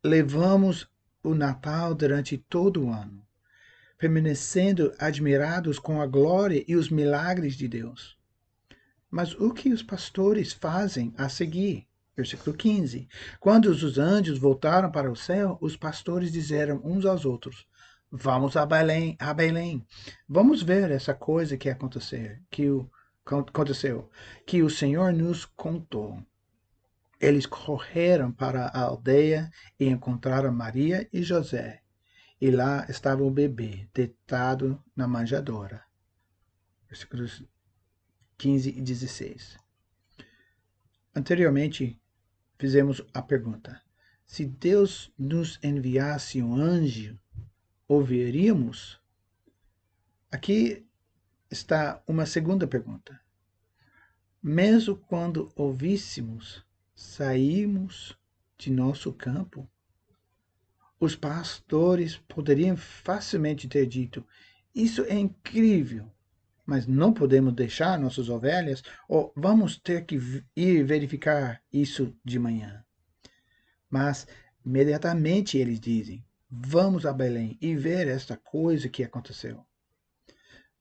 levamos 0.04 0.88
o 1.22 1.34
Natal 1.34 1.94
durante 1.94 2.36
todo 2.36 2.84
o 2.84 2.92
ano, 2.92 3.24
permanecendo 3.98 4.92
admirados 4.98 5.78
com 5.78 6.00
a 6.00 6.06
glória 6.06 6.64
e 6.66 6.76
os 6.76 6.88
milagres 6.88 7.54
de 7.54 7.68
Deus. 7.68 8.18
Mas 9.10 9.34
o 9.34 9.52
que 9.52 9.72
os 9.72 9.82
pastores 9.82 10.52
fazem 10.52 11.12
a 11.16 11.28
seguir? 11.28 11.86
Versículo 12.16 12.56
15. 12.56 13.08
Quando 13.40 13.66
os 13.66 13.98
anjos 13.98 14.38
voltaram 14.38 14.90
para 14.90 15.10
o 15.10 15.16
céu, 15.16 15.58
os 15.60 15.76
pastores 15.76 16.30
disseram 16.30 16.80
uns 16.84 17.04
aos 17.04 17.24
outros: 17.24 17.66
Vamos 18.10 18.56
a 18.56 18.66
Belém, 18.66 19.16
a 19.18 19.32
Belém. 19.32 19.86
Vamos 20.28 20.62
ver 20.62 20.90
essa 20.90 21.14
coisa 21.14 21.56
que 21.56 21.70
acontecer, 21.70 22.42
que 22.50 22.68
o, 22.68 22.90
aconteceu, 23.24 24.10
que 24.46 24.62
o 24.62 24.70
Senhor 24.70 25.12
nos 25.12 25.44
contou. 25.44 26.22
Eles 27.22 27.46
correram 27.46 28.32
para 28.32 28.66
a 28.66 28.80
aldeia 28.80 29.48
e 29.78 29.86
encontraram 29.86 30.52
Maria 30.52 31.08
e 31.12 31.22
José. 31.22 31.80
E 32.40 32.50
lá 32.50 32.84
estava 32.88 33.22
o 33.22 33.30
bebê, 33.30 33.88
deitado 33.94 34.82
na 34.96 35.06
manjadora. 35.06 35.84
Versículos 36.88 37.44
15 38.36 38.70
e 38.70 38.82
16. 38.82 39.56
Anteriormente, 41.14 41.96
fizemos 42.58 43.00
a 43.14 43.22
pergunta: 43.22 43.80
se 44.26 44.44
Deus 44.44 45.12
nos 45.16 45.60
enviasse 45.62 46.42
um 46.42 46.56
anjo 46.56 47.16
ouviríamos? 47.86 49.00
Aqui 50.28 50.84
está 51.48 52.02
uma 52.04 52.26
segunda 52.26 52.66
pergunta. 52.66 53.20
Mesmo 54.42 54.96
quando 54.96 55.52
ouvíssemos, 55.54 56.66
saímos 57.02 58.16
de 58.56 58.70
nosso 58.70 59.12
campo? 59.12 59.68
Os 61.00 61.16
pastores 61.16 62.16
poderiam 62.28 62.76
facilmente 62.76 63.68
ter 63.68 63.86
dito: 63.86 64.24
Isso 64.74 65.02
é 65.02 65.18
incrível, 65.18 66.10
mas 66.64 66.86
não 66.86 67.12
podemos 67.12 67.52
deixar 67.54 67.98
nossas 67.98 68.28
ovelhas, 68.28 68.82
ou 69.08 69.32
vamos 69.36 69.76
ter 69.78 70.06
que 70.06 70.16
ir 70.54 70.84
verificar 70.84 71.60
isso 71.72 72.16
de 72.24 72.38
manhã. 72.38 72.84
Mas 73.90 74.26
imediatamente 74.64 75.58
eles 75.58 75.80
dizem: 75.80 76.24
Vamos 76.48 77.04
a 77.04 77.12
Belém 77.12 77.58
e 77.60 77.74
ver 77.74 78.06
esta 78.06 78.36
coisa 78.36 78.88
que 78.88 79.02
aconteceu. 79.02 79.66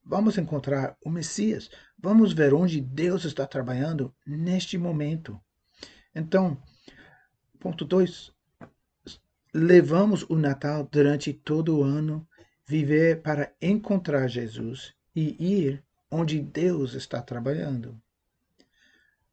Vamos 0.03 0.37
encontrar 0.37 0.95
o 1.03 1.09
Messias. 1.09 1.69
Vamos 1.97 2.31
ver 2.31 2.53
onde 2.53 2.79
Deus 2.79 3.25
está 3.25 3.45
trabalhando 3.45 4.13
neste 4.25 4.77
momento. 4.77 5.39
Então, 6.13 6.61
ponto 7.59 7.85
2. 7.85 8.31
Levamos 9.53 10.23
o 10.29 10.35
Natal 10.35 10.87
durante 10.89 11.33
todo 11.33 11.77
o 11.77 11.83
ano, 11.83 12.27
viver 12.65 13.21
para 13.21 13.53
encontrar 13.61 14.27
Jesus 14.27 14.93
e 15.15 15.35
ir 15.39 15.83
onde 16.09 16.41
Deus 16.41 16.93
está 16.93 17.21
trabalhando. 17.21 18.01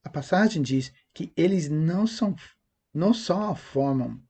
A 0.02 0.08
passagem 0.08 0.62
diz 0.62 0.92
que 1.12 1.32
eles 1.36 1.68
não 1.68 2.06
são 2.06 2.34
não 2.94 3.12
só 3.12 3.54
formam 3.54 4.20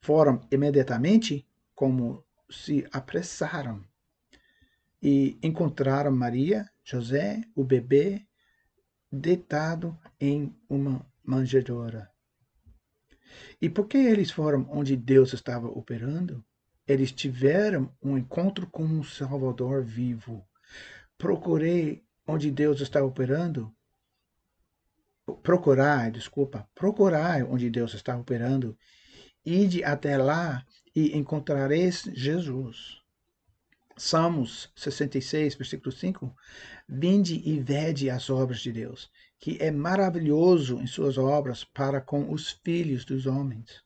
foram 0.00 0.40
imediatamente 0.50 1.46
como 1.74 2.24
se 2.48 2.86
apressaram 2.92 3.84
e 5.02 5.38
encontraram 5.42 6.10
Maria, 6.10 6.68
José, 6.82 7.42
o 7.54 7.62
bebê, 7.62 8.26
deitado 9.12 9.96
em 10.20 10.54
uma 10.68 11.06
manjedoura. 11.28 12.10
E 13.60 13.68
porque 13.68 13.98
eles 13.98 14.30
foram 14.30 14.66
onde 14.70 14.96
Deus 14.96 15.34
estava 15.34 15.68
operando, 15.68 16.42
eles 16.86 17.12
tiveram 17.12 17.94
um 18.02 18.16
encontro 18.16 18.66
com 18.66 18.82
um 18.82 19.04
Salvador 19.04 19.84
vivo. 19.84 20.42
Procurei 21.18 22.02
onde 22.26 22.50
Deus 22.50 22.80
está 22.80 23.04
operando. 23.04 23.70
Procurar, 25.42 26.10
desculpa, 26.10 26.66
procurar 26.74 27.44
onde 27.44 27.68
Deus 27.68 27.92
está 27.92 28.16
operando. 28.16 28.78
Ide 29.44 29.84
até 29.84 30.16
lá 30.16 30.64
e 30.96 31.14
encontrareis 31.14 32.04
Jesus. 32.14 33.02
Salmos 33.98 34.72
66, 34.76 35.56
versículo 35.56 35.92
5, 35.92 36.34
Vinde 36.88 37.42
e 37.44 37.58
vede 37.60 38.08
as 38.08 38.30
obras 38.30 38.60
de 38.60 38.72
Deus, 38.72 39.10
que 39.38 39.56
é 39.60 39.70
maravilhoso 39.70 40.80
em 40.80 40.86
suas 40.86 41.16
obras 41.16 41.64
para 41.64 42.00
com 42.00 42.32
os 42.32 42.50
filhos 42.50 43.04
dos 43.04 43.26
homens. 43.26 43.82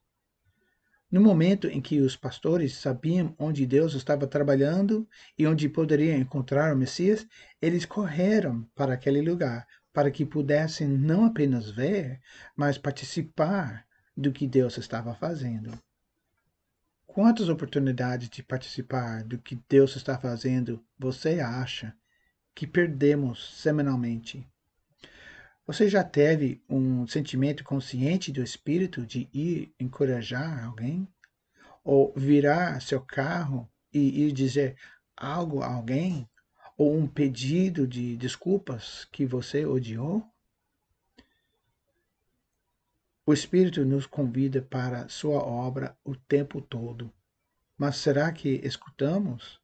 No 1.11 1.21
momento 1.21 1.69
em 1.69 1.79
que 1.79 2.01
os 2.01 2.17
pastores 2.17 2.75
sabiam 2.75 3.35
onde 3.39 3.67
Deus 3.67 3.93
estava 3.93 4.27
trabalhando 4.27 5.07
e 5.39 5.47
onde 5.47 5.69
poderiam 5.69 6.17
encontrar 6.17 6.75
o 6.75 6.79
Messias, 6.79 7.27
eles 7.61 7.85
correram 7.85 8.67
para 8.75 8.95
aquele 8.95 9.21
lugar 9.21 9.67
para 9.93 10.11
que 10.11 10.25
pudessem 10.25 10.89
não 10.89 11.27
apenas 11.27 11.71
ver, 11.71 12.19
mas 12.57 12.79
participar 12.79 13.87
do 14.17 14.33
que 14.33 14.47
Deus 14.47 14.79
estava 14.79 15.15
fazendo. 15.15 15.79
Quantas 17.07 17.51
oportunidades 17.51 18.31
de 18.31 18.43
participar 18.43 19.23
do 19.23 19.37
que 19.37 19.63
Deus 19.69 19.95
está 19.97 20.19
fazendo 20.19 20.83
você 20.99 21.41
acha 21.41 21.95
que 22.55 22.67
perdemos 22.67 23.61
semanalmente? 23.61 24.51
Você 25.65 25.89
já 25.89 26.03
teve 26.03 26.61
um 26.69 27.07
sentimento 27.07 27.63
consciente 27.63 28.33
do 28.33 28.43
Espírito 28.43 29.07
de 29.07 29.29
ir 29.33 29.73
encorajar 29.79 30.65
alguém? 30.65 31.07
Ou 31.85 32.13
virar 32.17 32.83
seu 32.83 33.01
carro 33.01 33.71
e 33.93 34.25
ir 34.25 34.33
dizer 34.33 34.77
algo 35.17 35.63
a 35.63 35.73
alguém? 35.73 36.29
Ou 36.77 36.97
um 36.97 37.07
pedido 37.07 37.87
de 37.87 38.17
desculpas 38.17 39.05
que 39.05 39.25
você 39.25 39.65
odiou? 39.65 40.27
O 43.25 43.33
Espírito 43.33 43.85
nos 43.85 44.05
convida 44.05 44.61
para 44.61 45.09
sua 45.09 45.45
obra 45.45 45.97
o 46.03 46.17
tempo 46.17 46.61
todo. 46.61 47.13
Mas 47.79 47.97
será 47.97 48.33
que 48.33 48.61
escutamos? 48.65 49.61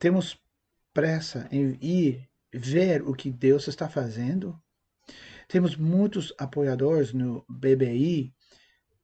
Temos 0.00 0.36
pressa 0.92 1.48
em 1.52 1.78
ir 1.80 2.28
ver 2.52 3.02
o 3.02 3.14
que 3.14 3.30
Deus 3.30 3.68
está 3.68 3.88
fazendo? 3.88 4.60
Temos 5.50 5.74
muitos 5.74 6.32
apoiadores 6.38 7.12
no 7.12 7.44
BBI 7.48 8.32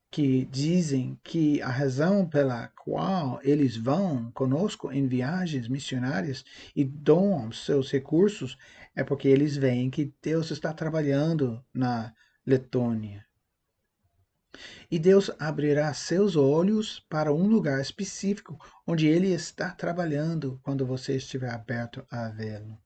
que 0.09 0.45
dizem 0.45 1.19
que 1.25 1.61
a 1.61 1.69
razão 1.69 2.25
pela 2.25 2.69
qual 2.69 3.41
eles 3.43 3.77
vão 3.77 4.31
conosco 4.31 4.93
em 4.93 5.09
viagens 5.09 5.67
missionárias 5.67 6.45
e 6.77 6.85
doam 6.85 7.51
seus 7.51 7.91
recursos 7.91 8.57
é 8.95 9.03
porque 9.03 9.27
eles 9.27 9.57
veem 9.57 9.91
que 9.91 10.15
Deus 10.23 10.53
está 10.53 10.73
trabalhando 10.73 11.61
na 11.75 12.15
Letônia. 12.47 13.27
E 14.89 15.01
Deus 15.01 15.33
abrirá 15.41 15.93
seus 15.95 16.37
olhos 16.37 17.05
para 17.11 17.35
um 17.35 17.49
lugar 17.49 17.81
específico 17.81 18.57
onde 18.87 19.09
Ele 19.09 19.33
está 19.33 19.73
trabalhando 19.73 20.61
quando 20.63 20.87
você 20.87 21.17
estiver 21.17 21.51
aberto 21.51 22.07
a 22.09 22.29
vê-lo. 22.29 22.79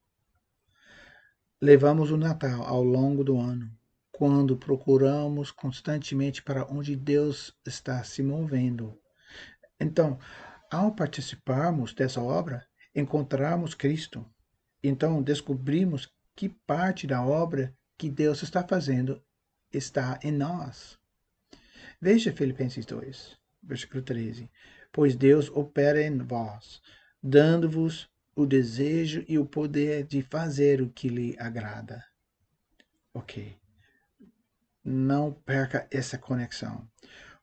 Levamos 1.62 2.11
o 2.11 2.16
Natal 2.16 2.62
ao 2.62 2.83
longo 2.83 3.23
do 3.23 3.38
ano, 3.38 3.70
quando 4.11 4.57
procuramos 4.57 5.51
constantemente 5.51 6.42
para 6.42 6.64
onde 6.64 6.96
Deus 6.96 7.55
está 7.66 8.03
se 8.03 8.23
movendo. 8.23 8.99
Então, 9.79 10.18
ao 10.70 10.94
participarmos 10.94 11.92
dessa 11.92 12.18
obra, 12.23 12.66
encontramos 12.94 13.75
Cristo. 13.75 14.25
Então, 14.83 15.23
descobrimos 15.23 16.11
que 16.35 16.49
parte 16.49 17.07
da 17.07 17.23
obra 17.23 17.77
que 17.99 18.09
Deus 18.09 18.42
está 18.42 18.66
fazendo 18.66 19.23
está 19.70 20.18
em 20.23 20.33
nós. 20.33 20.99
Veja 22.01 22.33
Filipenses 22.33 22.87
2, 22.87 23.37
versículo 23.62 24.03
13. 24.03 24.51
Pois 24.90 25.14
Deus 25.14 25.51
opera 25.51 26.03
em 26.03 26.16
vós, 26.16 26.81
dando-vos 27.23 28.10
o 28.35 28.47
desejo 28.47 29.25
e 29.29 29.38
o 29.38 29.47
poder 29.47 30.05
de 30.05 30.23
fazer 30.23 30.81
o 30.81 30.88
que 30.88 31.09
lhe 31.09 31.37
agrada. 31.38 32.05
Ok. 33.12 33.57
Não 34.85 35.33
perca 35.33 35.87
essa 35.90 36.16
conexão. 36.16 36.88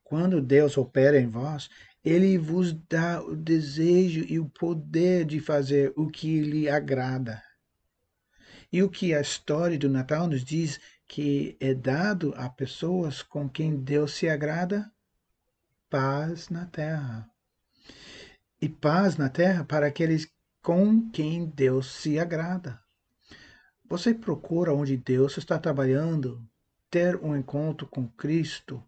Quando 0.03 0.41
Deus 0.41 0.77
opera 0.77 1.19
em 1.19 1.27
vós, 1.27 1.69
ele 2.03 2.37
vos 2.37 2.71
dá 2.71 3.21
o 3.21 3.35
desejo 3.35 4.25
e 4.27 4.39
o 4.39 4.49
poder 4.49 5.25
de 5.25 5.39
fazer 5.39 5.91
o 5.97 6.09
que 6.09 6.39
lhe 6.39 6.69
agrada. 6.69 7.43
E 8.71 8.81
o 8.81 8.89
que 8.89 9.13
a 9.13 9.21
história 9.21 9.77
do 9.77 9.89
Natal 9.89 10.27
nos 10.27 10.43
diz 10.43 10.79
que 11.07 11.57
é 11.59 11.73
dado 11.73 12.33
a 12.35 12.49
pessoas 12.49 13.21
com 13.21 13.49
quem 13.49 13.75
Deus 13.75 14.13
se 14.13 14.27
agrada? 14.27 14.91
Paz 15.89 16.49
na 16.49 16.65
terra. 16.65 17.29
E 18.61 18.67
paz 18.67 19.15
na 19.15 19.29
terra 19.29 19.63
para 19.63 19.87
aqueles 19.87 20.27
com 20.67 21.09
quem 21.11 21.45
Deus 21.45 21.89
se 21.93 22.19
agrada. 22.19 22.77
Você 23.85 24.13
procura 24.13 24.73
onde 24.73 24.97
Deus 24.97 25.37
está 25.37 25.57
trabalhando 25.57 26.45
ter 26.91 27.15
um 27.23 27.37
encontro 27.37 27.87
com 27.87 28.05
Cristo. 28.05 28.83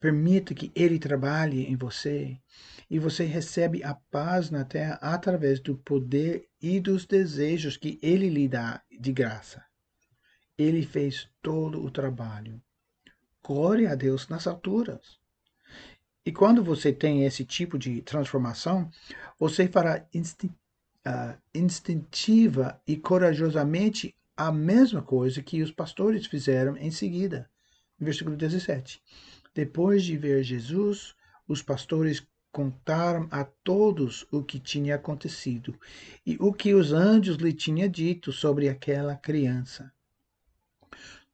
Permita 0.00 0.54
que 0.54 0.72
Ele 0.74 0.98
trabalhe 0.98 1.66
em 1.66 1.76
você 1.76 2.40
e 2.88 2.98
você 2.98 3.26
recebe 3.26 3.84
a 3.84 3.94
paz 3.94 4.48
na 4.48 4.64
terra 4.64 4.94
através 5.02 5.60
do 5.60 5.76
poder 5.76 6.48
e 6.58 6.80
dos 6.80 7.04
desejos 7.04 7.76
que 7.76 7.98
Ele 8.02 8.30
lhe 8.30 8.48
dá 8.48 8.82
de 8.98 9.12
graça. 9.12 9.62
Ele 10.56 10.86
fez 10.86 11.28
todo 11.42 11.84
o 11.84 11.90
trabalho. 11.90 12.62
Glória 13.46 13.92
a 13.92 13.94
Deus 13.94 14.26
nas 14.26 14.46
alturas. 14.46 15.20
E 16.24 16.32
quando 16.32 16.64
você 16.64 16.92
tem 16.92 17.26
esse 17.26 17.44
tipo 17.44 17.78
de 17.78 18.00
transformação, 18.00 18.88
você 19.38 19.68
fará 19.68 20.06
uh, 21.06 21.38
instintiva 21.54 22.80
e 22.86 22.96
corajosamente 22.96 24.14
a 24.36 24.50
mesma 24.50 25.02
coisa 25.02 25.42
que 25.42 25.62
os 25.62 25.70
pastores 25.70 26.26
fizeram 26.26 26.76
em 26.76 26.90
seguida. 26.90 27.50
Versículo 27.98 28.36
17. 28.36 29.02
Depois 29.54 30.02
de 30.02 30.16
ver 30.16 30.42
Jesus, 30.42 31.14
os 31.46 31.62
pastores 31.62 32.26
contaram 32.50 33.28
a 33.30 33.44
todos 33.44 34.26
o 34.30 34.42
que 34.42 34.58
tinha 34.58 34.96
acontecido 34.96 35.78
e 36.24 36.36
o 36.38 36.52
que 36.52 36.74
os 36.74 36.92
anjos 36.92 37.36
lhe 37.36 37.52
tinham 37.52 37.88
dito 37.88 38.30
sobre 38.32 38.68
aquela 38.68 39.16
criança. 39.16 39.92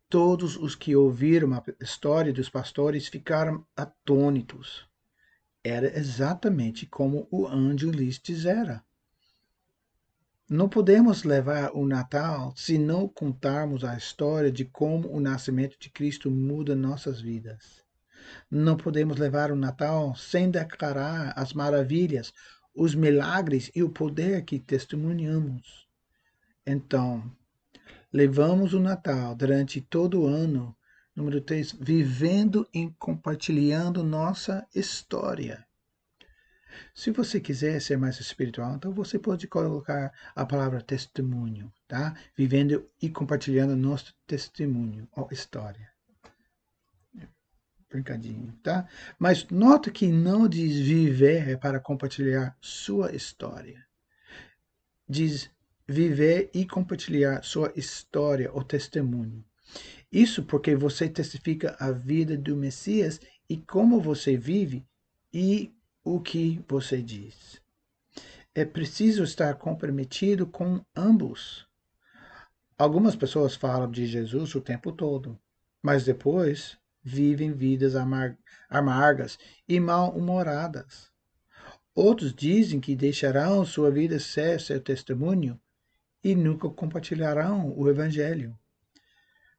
Todos 0.09 0.57
os 0.57 0.75
que 0.75 0.97
ouviram 0.97 1.53
a 1.53 1.63
história 1.81 2.33
dos 2.33 2.49
pastores 2.49 3.09
ficaram 3.09 3.67
atônitos. 3.77 4.87
Era 5.63 5.99
exatamente 5.99 6.87
como 6.87 7.29
o 7.31 7.47
anjo 7.47 7.91
lhes 7.91 8.19
dissera. 8.19 8.83
Não 10.51 10.67
podemos 10.67 11.25
levar 11.25 11.73
o 11.75 11.87
Natal 11.87 12.55
se 12.57 12.79
não 12.79 13.07
contarmos 13.07 13.85
a 13.85 13.95
história 13.95 14.51
de 14.51 14.65
como 14.65 15.07
o 15.15 15.21
nascimento 15.21 15.77
de 15.79 15.91
Cristo 15.91 16.31
muda 16.31 16.75
nossas 16.75 17.21
vidas. 17.21 17.85
Não 18.51 18.75
podemos 18.75 19.19
levar 19.19 19.53
o 19.53 19.57
Natal 19.57 20.17
sem 20.17 20.51
declarar 20.51 21.35
as 21.37 21.53
maravilhas, 21.53 22.33
os 22.75 22.95
milagres 22.95 23.71
e 23.75 23.83
o 23.83 23.91
poder 23.91 24.43
que 24.43 24.59
testemunhamos. 24.59 25.87
Então, 26.67 27.31
levamos 28.11 28.73
o 28.73 28.81
Natal 28.81 29.35
durante 29.35 29.83
todo 29.83 30.23
o 30.23 30.27
ano, 30.27 30.75
número 31.15 31.43
3, 31.43 31.73
vivendo 31.79 32.67
e 32.73 32.91
compartilhando 32.99 34.03
nossa 34.03 34.67
história. 34.75 35.68
Se 36.95 37.11
você 37.11 37.41
quiser 37.41 37.81
ser 37.81 37.97
mais 37.97 38.19
espiritual, 38.21 38.75
então 38.75 38.93
você 38.93 39.19
pode 39.19 39.47
colocar 39.47 40.13
a 40.35 40.45
palavra 40.45 40.81
testemunho, 40.81 41.73
tá? 41.87 42.17
Vivendo 42.37 42.89
e 43.01 43.09
compartilhando 43.09 43.77
nosso 43.77 44.15
testemunho 44.27 45.09
ou 45.17 45.29
história. 45.31 45.89
Brincadinho, 47.91 48.53
tá? 48.63 48.87
Mas 49.19 49.47
nota 49.49 49.91
que 49.91 50.09
não 50.09 50.47
diz 50.47 50.77
viver 50.77 51.49
é 51.49 51.57
para 51.57 51.81
compartilhar 51.81 52.57
sua 52.61 53.15
história. 53.15 53.87
Diz 55.09 55.51
viver 55.87 56.51
e 56.53 56.67
compartilhar 56.67 57.43
sua 57.43 57.73
história 57.75 58.53
ou 58.53 58.63
testemunho. 58.63 59.43
Isso 60.13 60.43
porque 60.43 60.75
você 60.75 61.09
testifica 61.09 61.77
a 61.79 61.91
vida 61.91 62.37
do 62.37 62.57
Messias 62.57 63.21
e 63.49 63.57
como 63.57 64.01
você 64.01 64.37
vive 64.37 64.87
e 65.33 65.73
o 66.15 66.21
que 66.21 66.65
você 66.67 67.03
diz. 67.03 67.61
É 68.55 68.65
preciso 68.65 69.23
estar 69.23 69.55
comprometido 69.57 70.47
com 70.47 70.83
ambos. 70.97 71.69
Algumas 72.79 73.15
pessoas 73.15 73.55
falam 73.55 73.91
de 73.91 74.07
Jesus 74.07 74.55
o 74.55 74.61
tempo 74.61 74.91
todo, 74.91 75.39
mas 75.83 76.07
depois 76.07 76.79
vivem 77.03 77.53
vidas 77.53 77.95
amar 77.95 78.39
amargas 78.71 79.39
e 79.69 79.79
mal-humoradas. 79.79 81.11
Outros 81.95 82.35
dizem 82.35 82.81
que 82.81 82.97
deixarão 82.97 83.65
sua 83.67 83.91
vida 83.91 84.19
ser 84.19 84.61
seu 84.63 84.81
testemunho 84.81 85.61
e 86.25 86.35
nunca 86.35 86.71
compartilharão 86.71 87.77
o 87.77 87.89
Evangelho. 87.89 88.59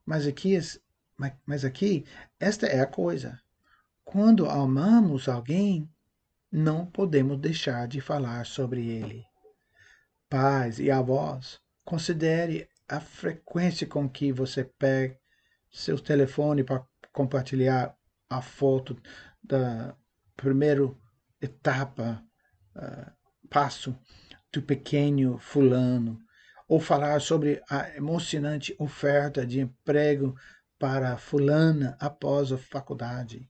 Mas 0.04 0.26
aqui, 0.26 0.58
mas 1.46 1.64
aqui, 1.64 2.06
esta 2.40 2.66
é 2.66 2.80
a 2.80 2.88
coisa. 2.88 3.40
Quando 4.04 4.50
amamos 4.50 5.30
alguém, 5.30 5.88
não 6.52 6.86
podemos 6.86 7.40
deixar 7.40 7.88
de 7.88 8.02
falar 8.02 8.46
sobre 8.46 8.88
ele. 8.88 9.26
Pais 10.30 10.80
e 10.80 10.90
avós, 10.90 11.60
considere 11.84 12.68
a 12.88 13.00
frequência 13.00 13.86
com 13.86 14.10
que 14.10 14.32
você 14.32 14.64
pega 14.64 15.18
seu 15.72 16.00
telefone 16.00 16.64
para 16.64 16.86
compartilhar 17.14 17.96
a 18.30 18.42
foto 18.42 19.00
da 19.44 19.96
primeira 20.36 20.90
etapa, 21.42 22.24
uh, 22.76 23.12
passo 23.50 23.98
do 24.52 24.62
pequeno 24.62 25.38
fulano, 25.38 26.20
ou 26.68 26.80
falar 26.80 27.20
sobre 27.22 27.62
a 27.70 27.96
emocionante 27.96 28.76
oferta 28.80 29.46
de 29.46 29.60
emprego 29.60 30.36
para 30.78 31.18
fulana 31.18 31.98
após 32.00 32.52
a 32.52 32.58
faculdade. 32.58 33.50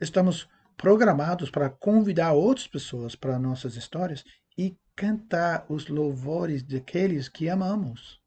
Estamos 0.00 0.48
programados 0.78 1.50
para 1.50 1.68
convidar 1.68 2.32
outras 2.32 2.68
pessoas 2.68 3.16
para 3.16 3.38
nossas 3.38 3.74
histórias 3.74 4.24
e 4.56 4.78
cantar 4.94 5.66
os 5.68 5.88
louvores 5.88 6.62
daqueles 6.62 7.28
que 7.28 7.48
amamos. 7.48 8.20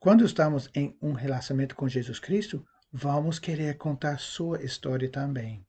Quando 0.00 0.24
estamos 0.24 0.68
em 0.74 0.96
um 1.00 1.12
relacionamento 1.12 1.76
com 1.76 1.88
Jesus 1.88 2.18
Cristo, 2.18 2.64
vamos 2.92 3.38
querer 3.38 3.76
contar 3.76 4.18
sua 4.18 4.62
história 4.62 5.08
também. 5.08 5.64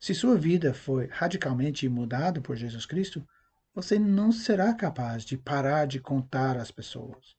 Se 0.00 0.14
sua 0.14 0.36
vida 0.36 0.74
foi 0.74 1.06
radicalmente 1.06 1.88
mudada 1.88 2.40
por 2.40 2.56
Jesus 2.56 2.84
Cristo, 2.84 3.24
você 3.72 4.00
não 4.00 4.32
será 4.32 4.74
capaz 4.74 5.24
de 5.24 5.38
parar 5.38 5.86
de 5.86 6.00
contar 6.00 6.56
às 6.56 6.72
pessoas. 6.72 7.36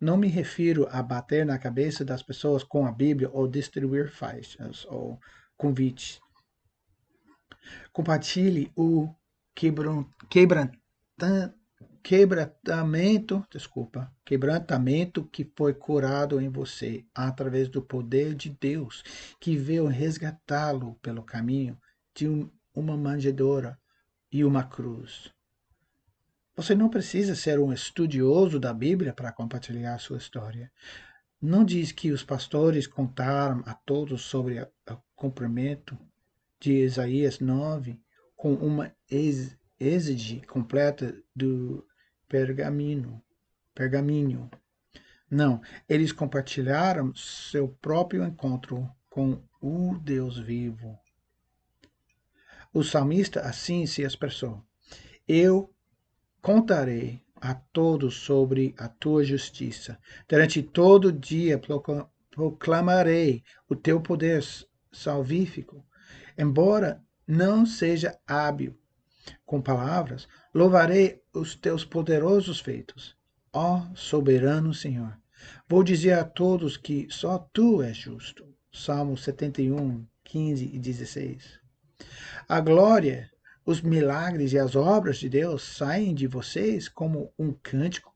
Não 0.00 0.16
me 0.16 0.28
refiro 0.28 0.88
a 0.90 1.02
bater 1.02 1.44
na 1.44 1.58
cabeça 1.58 2.04
das 2.04 2.22
pessoas 2.22 2.62
com 2.62 2.86
a 2.86 2.92
Bíblia 2.92 3.28
ou 3.32 3.48
distribuir 3.48 4.10
faixas 4.12 4.84
ou 4.88 5.18
convites. 5.56 6.21
Compartilhe 7.92 8.72
o 8.76 9.08
quebrantamento, 12.02 13.46
desculpa, 13.50 14.12
quebrantamento 14.24 15.24
que 15.24 15.50
foi 15.56 15.74
curado 15.74 16.40
em 16.40 16.48
você 16.48 17.04
através 17.14 17.68
do 17.68 17.82
poder 17.82 18.34
de 18.34 18.50
Deus, 18.50 19.04
que 19.38 19.56
veio 19.56 19.86
resgatá-lo 19.86 20.94
pelo 21.02 21.22
caminho 21.22 21.78
de 22.14 22.26
uma 22.74 22.96
manjedoura 22.96 23.78
e 24.30 24.44
uma 24.44 24.64
cruz. 24.64 25.30
Você 26.54 26.74
não 26.74 26.88
precisa 26.88 27.34
ser 27.34 27.58
um 27.58 27.72
estudioso 27.72 28.58
da 28.60 28.74
Bíblia 28.74 29.12
para 29.12 29.32
compartilhar 29.32 29.98
sua 29.98 30.18
história. 30.18 30.70
Não 31.40 31.64
diz 31.64 31.92
que 31.92 32.12
os 32.12 32.22
pastores 32.22 32.86
contaram 32.86 33.62
a 33.66 33.74
todos 33.74 34.22
sobre 34.22 34.60
o 34.60 34.68
cumprimento 35.16 35.98
de 36.62 36.84
Isaías 36.84 37.40
9 37.40 38.00
com 38.36 38.54
uma 38.54 38.94
exige 39.80 40.40
completa 40.42 41.14
do 41.34 41.84
pergaminho. 42.28 43.22
pergaminho. 43.74 44.48
Não, 45.30 45.60
eles 45.88 46.12
compartilharam 46.12 47.14
seu 47.14 47.68
próprio 47.68 48.24
encontro 48.24 48.88
com 49.10 49.42
o 49.60 49.98
Deus 49.98 50.38
vivo. 50.38 50.98
O 52.72 52.84
salmista 52.84 53.40
assim 53.40 53.84
se 53.84 54.02
expressou: 54.02 54.64
Eu 55.26 55.74
Contarei 56.42 57.22
a 57.36 57.54
todos 57.54 58.16
sobre 58.16 58.74
a 58.76 58.88
tua 58.88 59.22
justiça. 59.22 59.96
Durante 60.28 60.60
todo 60.60 61.06
o 61.06 61.12
dia 61.12 61.60
proclamarei 62.32 63.44
o 63.68 63.76
teu 63.76 64.00
poder 64.00 64.42
salvífico. 64.90 65.86
Embora 66.36 67.02
não 67.26 67.64
seja 67.64 68.18
hábil 68.26 68.78
com 69.44 69.60
palavras, 69.60 70.28
louvarei 70.52 71.22
os 71.32 71.54
teus 71.54 71.84
poderosos 71.84 72.60
feitos. 72.60 73.16
Ó 73.52 73.86
soberano 73.94 74.72
Senhor, 74.72 75.16
vou 75.68 75.82
dizer 75.82 76.12
a 76.12 76.24
todos 76.24 76.76
que 76.76 77.06
só 77.10 77.38
tu 77.52 77.82
és 77.82 77.96
justo. 77.96 78.46
Salmo 78.72 79.16
71, 79.16 80.06
15 80.24 80.70
e 80.72 80.78
16. 80.78 81.60
A 82.48 82.60
glória 82.60 83.30
os 83.64 83.80
milagres 83.80 84.52
e 84.52 84.58
as 84.58 84.74
obras 84.74 85.18
de 85.18 85.28
Deus 85.28 85.62
saem 85.62 86.14
de 86.14 86.26
vocês 86.26 86.88
como 86.88 87.32
um 87.38 87.52
cântico 87.52 88.12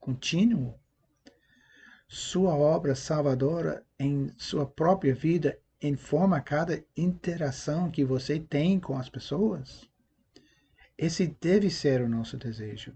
contínuo. 0.00 0.74
Sua 2.08 2.54
obra 2.54 2.94
salvadora 2.94 3.84
em 3.98 4.32
sua 4.38 4.66
própria 4.66 5.14
vida 5.14 5.58
informa 5.86 6.40
cada 6.40 6.82
interação 6.96 7.90
que 7.90 8.04
você 8.04 8.38
tem 8.38 8.80
com 8.80 8.96
as 8.96 9.08
pessoas? 9.08 9.88
Esse 10.96 11.26
deve 11.40 11.70
ser 11.70 12.00
o 12.00 12.08
nosso 12.08 12.36
desejo. 12.36 12.94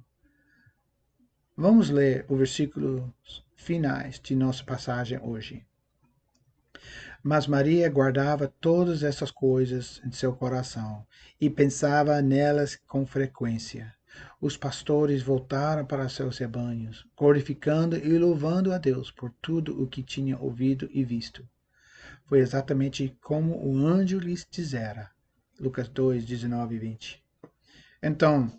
Vamos 1.57 1.91
ler 1.91 2.25
os 2.29 2.39
versículos 2.39 3.45
finais 3.57 4.21
de 4.21 4.35
nossa 4.37 4.65
passagem 4.65 5.19
hoje. 5.21 5.67
Mas 7.23 7.47
Maria 7.47 7.91
guardava 7.91 8.47
todas 8.61 9.03
essas 9.03 9.31
coisas 9.31 10.01
em 10.05 10.13
seu 10.13 10.35
coração 10.35 11.05
e 11.41 11.51
pensava 11.51 12.23
nelas 12.23 12.77
com 12.87 13.05
frequência. 13.05 13.93
Os 14.41 14.57
pastores 14.57 15.23
voltaram 15.23 15.85
para 15.85 16.09
seus 16.09 16.39
rebanhos, 16.39 17.05
glorificando 17.17 17.97
e 17.97 18.17
louvando 18.17 18.73
a 18.73 18.79
Deus 18.79 19.11
por 19.11 19.33
tudo 19.43 19.83
o 19.83 19.87
que 19.87 20.03
tinha 20.03 20.39
ouvido 20.39 20.89
e 20.93 21.05
visto. 21.05 21.47
Foi 22.29 22.41
exatamente 22.41 23.17
como 23.23 23.57
o 23.67 23.87
anjo 23.87 24.19
lhes 24.19 24.47
dissera. 24.51 25.11
Lucas 25.59 25.89
2, 25.89 26.27
19 26.27 26.75
e 26.75 26.79
20. 26.79 27.25
Então, 28.03 28.53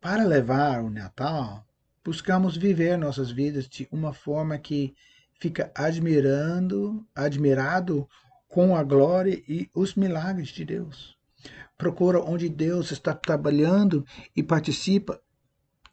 para 0.00 0.24
levar 0.24 0.82
o 0.82 0.90
Natal, 0.90 1.64
buscamos 2.04 2.56
viver 2.56 2.98
nossas 2.98 3.30
vidas 3.30 3.68
de 3.68 3.88
uma 3.92 4.12
forma 4.12 4.58
que 4.58 4.96
fica 5.38 5.70
admirando, 5.76 7.06
admirado 7.14 8.08
com 8.48 8.74
a 8.74 8.82
glória 8.82 9.40
e 9.48 9.70
os 9.72 9.94
milagres 9.94 10.48
de 10.48 10.64
Deus. 10.64 11.16
Procura 11.76 12.20
onde 12.20 12.48
Deus 12.48 12.90
está 12.90 13.14
trabalhando 13.14 14.04
e 14.34 14.42
participa 14.42 15.22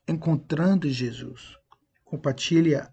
encontrando 0.07 0.89
Jesus. 0.89 1.55
Compartilha 2.03 2.91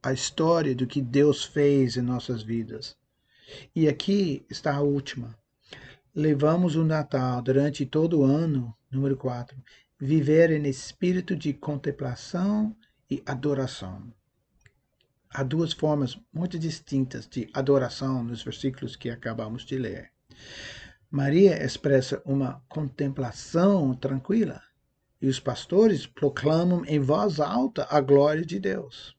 a 0.00 0.12
história 0.12 0.72
do 0.72 0.86
que 0.86 1.02
Deus 1.02 1.44
fez 1.44 1.96
em 1.96 2.02
nossas 2.02 2.44
vidas. 2.44 2.96
E 3.74 3.88
aqui 3.88 4.44
está 4.48 4.74
a 4.74 4.80
última. 4.80 5.36
Levamos 6.14 6.76
o 6.76 6.84
Natal 6.84 7.42
durante 7.42 7.84
todo 7.84 8.20
o 8.20 8.24
ano, 8.24 8.76
número 8.90 9.16
4, 9.16 9.56
viver 9.98 10.50
em 10.50 10.68
espírito 10.68 11.34
de 11.34 11.52
contemplação 11.52 12.76
e 13.10 13.22
adoração. 13.26 14.12
Há 15.30 15.42
duas 15.42 15.72
formas 15.72 16.18
muito 16.32 16.58
distintas 16.58 17.26
de 17.26 17.50
adoração 17.52 18.22
nos 18.22 18.42
versículos 18.42 18.94
que 18.94 19.10
acabamos 19.10 19.64
de 19.64 19.76
ler. 19.76 20.12
Maria 21.10 21.64
expressa 21.64 22.22
uma 22.24 22.62
contemplação 22.68 23.94
tranquila 23.94 24.62
e 25.20 25.26
os 25.26 25.40
pastores 25.40 26.06
proclamam 26.06 26.84
em 26.84 27.00
voz 27.00 27.40
alta 27.40 27.86
a 27.90 28.00
glória 28.00 28.44
de 28.44 28.60
Deus. 28.60 29.16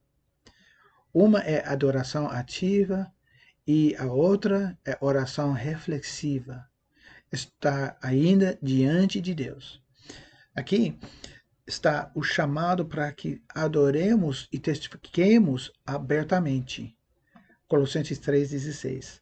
Uma 1.13 1.39
é 1.39 1.67
adoração 1.67 2.27
ativa 2.27 3.11
e 3.67 3.95
a 3.95 4.05
outra 4.05 4.77
é 4.85 4.97
oração 5.01 5.51
reflexiva. 5.51 6.65
Está 7.31 7.97
ainda 8.01 8.57
diante 8.61 9.19
de 9.19 9.33
Deus. 9.33 9.81
Aqui, 10.55 10.97
está 11.67 12.11
o 12.13 12.21
chamado 12.21 12.85
para 12.85 13.11
que 13.11 13.41
adoremos 13.49 14.47
e 14.51 14.59
testifiquemos 14.59 15.71
abertamente. 15.85 16.95
Colossenses 17.67 18.19
3,16. 18.19 19.19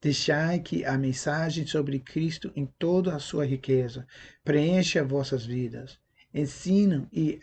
Deixai 0.00 0.60
que 0.60 0.84
a 0.84 0.96
mensagem 0.96 1.66
sobre 1.66 1.98
Cristo 2.00 2.50
em 2.56 2.66
toda 2.78 3.14
a 3.14 3.18
sua 3.18 3.46
riqueza 3.46 4.06
preencha 4.42 5.04
vossas 5.04 5.44
vidas. 5.44 5.98
Ensinam 6.32 7.06
e 7.12 7.40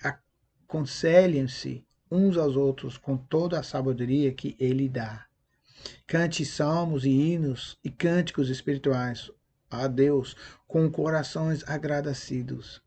aconselhem-se 0.68 1.86
uns 2.12 2.36
aos 2.36 2.56
outros 2.56 2.98
com 2.98 3.16
toda 3.16 3.60
a 3.60 3.64
sabedoria 3.64 4.34
que 4.34 4.56
Ele 4.60 4.90
dá. 4.90 5.31
Cante 6.08 6.46
salmos 6.46 7.06
e 7.06 7.10
hinos 7.10 7.78
e 7.84 7.90
cânticos 7.90 8.50
espirituais 8.50 9.32
a 9.70 9.88
Deus 9.88 10.36
com 10.68 10.90
corações 10.90 11.64
agradecidos 11.68 12.82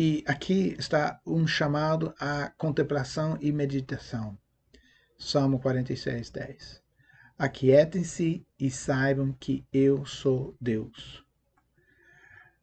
e 0.00 0.22
aqui 0.28 0.76
está 0.78 1.20
um 1.26 1.44
chamado 1.44 2.14
à 2.20 2.52
contemplação 2.56 3.36
e 3.40 3.50
meditação. 3.50 4.38
Salmo 5.18 5.58
46, 5.58 6.30
10. 6.30 6.82
Aquietem-se 7.36 8.46
e 8.60 8.70
saibam 8.70 9.32
que 9.32 9.66
eu 9.72 10.06
sou 10.06 10.56
Deus. 10.60 11.24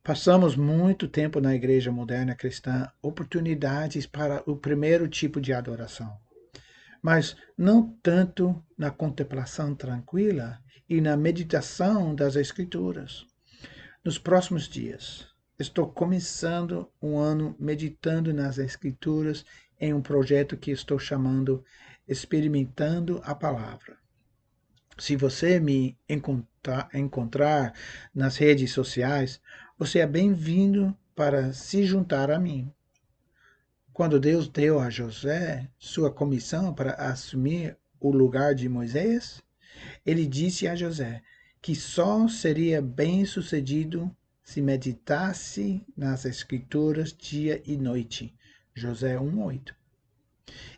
Passamos 0.01 0.55
muito 0.55 1.09
tempo 1.09 1.41
na 1.41 1.53
igreja 1.53 1.91
moderna 1.91 2.33
cristã, 2.35 2.89
oportunidades 3.01 4.05
para 4.05 4.41
o 4.49 4.55
primeiro 4.55 5.05
tipo 5.05 5.41
de 5.41 5.51
adoração. 5.51 6.17
Mas 7.05 7.37
não 7.55 7.95
tanto 8.01 8.59
na 8.75 8.89
contemplação 8.89 9.75
tranquila 9.75 10.59
e 10.89 10.99
na 10.99 11.15
meditação 11.15 12.15
das 12.15 12.35
Escrituras. 12.35 13.27
Nos 14.03 14.17
próximos 14.17 14.67
dias, 14.67 15.27
estou 15.59 15.87
começando 15.87 16.91
um 16.99 17.19
ano 17.19 17.55
meditando 17.59 18.33
nas 18.33 18.57
Escrituras 18.57 19.45
em 19.79 19.93
um 19.93 20.01
projeto 20.01 20.57
que 20.57 20.71
estou 20.71 20.97
chamando 20.97 21.63
Experimentando 22.07 23.21
a 23.23 23.35
Palavra. 23.35 23.97
Se 24.97 25.15
você 25.15 25.59
me 25.59 25.95
encontrar, 26.09 26.89
encontrar 26.91 27.73
nas 28.15 28.35
redes 28.37 28.71
sociais, 28.71 29.39
você 29.77 29.99
é 29.99 30.07
bem-vindo 30.07 30.97
para 31.15 31.53
se 31.53 31.85
juntar 31.85 32.31
a 32.31 32.39
mim. 32.39 32.73
Quando 33.95 34.19
Deus 34.19 34.49
deu 34.49 34.77
a 34.77 34.89
José 34.89 35.69
sua 35.79 36.11
comissão 36.11 36.73
para 36.73 36.95
assumir 36.95 37.77
o 37.97 38.11
lugar 38.11 38.53
de 38.53 38.67
Moisés, 38.67 39.41
ele 40.05 40.27
disse 40.27 40.67
a 40.67 40.75
José 40.75 41.23
que 41.61 41.73
só 41.73 42.27
seria 42.27 42.81
bem-sucedido 42.81 44.13
se 44.43 44.61
meditasse 44.61 45.81
nas 45.95 46.25
Escrituras 46.25 47.13
dia 47.13 47.63
e 47.65 47.77
noite. 47.77 48.35
José 48.73 49.17
1:8. 49.17 49.73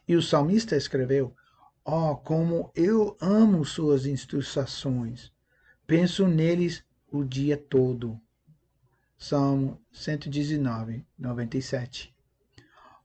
E 0.08 0.16
o 0.16 0.22
salmista 0.22 0.76
escreveu: 0.76 1.36
Oh, 1.84 2.16
como 2.18 2.72
eu 2.76 3.18
amo 3.20 3.66
suas 3.66 4.06
instruções! 4.06 5.32
Penso 5.88 6.28
neles 6.28 6.84
o 7.12 7.24
dia 7.24 7.58
todo. 7.58 8.22
Salmo 9.18 9.82
119, 9.92 11.04
97. 11.18 12.16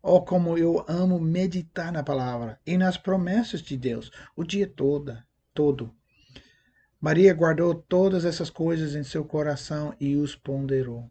Oh, 0.04 0.20
como 0.20 0.58
eu 0.58 0.84
amo 0.88 1.20
meditar 1.20 1.92
na 1.92 2.02
palavra 2.02 2.58
e 2.66 2.76
nas 2.76 2.96
promessas 2.96 3.62
de 3.62 3.76
Deus 3.76 4.10
o 4.34 4.42
dia 4.42 4.66
todo, 4.66 5.16
todo. 5.54 5.94
Maria 7.00 7.32
guardou 7.32 7.72
todas 7.72 8.24
essas 8.24 8.50
coisas 8.50 8.96
em 8.96 9.04
seu 9.04 9.24
coração 9.24 9.94
e 10.00 10.16
os 10.16 10.34
ponderou. 10.34 11.08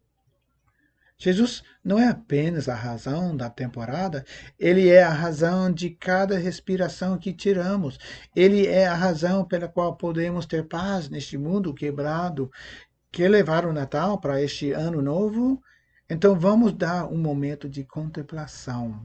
Jesus 1.18 1.64
não 1.82 2.00
é 2.00 2.10
apenas 2.10 2.68
a 2.68 2.76
razão 2.76 3.38
da 3.38 3.50
temporada, 3.50 4.26
ele 4.60 4.90
é 4.90 5.04
a 5.04 5.14
razão 5.14 5.72
de 5.72 5.92
cada 5.92 6.38
respiração 6.38 7.18
que 7.18 7.32
tiramos. 7.32 7.98
Ele 8.36 8.68
é 8.68 8.88
a 8.88 8.96
razão 8.96 9.46
pela 9.46 9.70
qual 9.70 9.96
podemos 9.96 10.46
ter 10.46 10.68
paz 10.68 11.08
neste 11.10 11.38
mundo 11.38 11.74
quebrado. 11.74 12.52
Quer 13.12 13.30
levar 13.30 13.66
o 13.66 13.72
Natal 13.72 14.20
para 14.20 14.42
este 14.42 14.72
ano 14.72 15.02
novo? 15.02 15.62
Então 16.14 16.38
vamos 16.38 16.74
dar 16.74 17.08
um 17.08 17.18
momento 17.18 17.70
de 17.70 17.86
contemplação. 17.86 19.02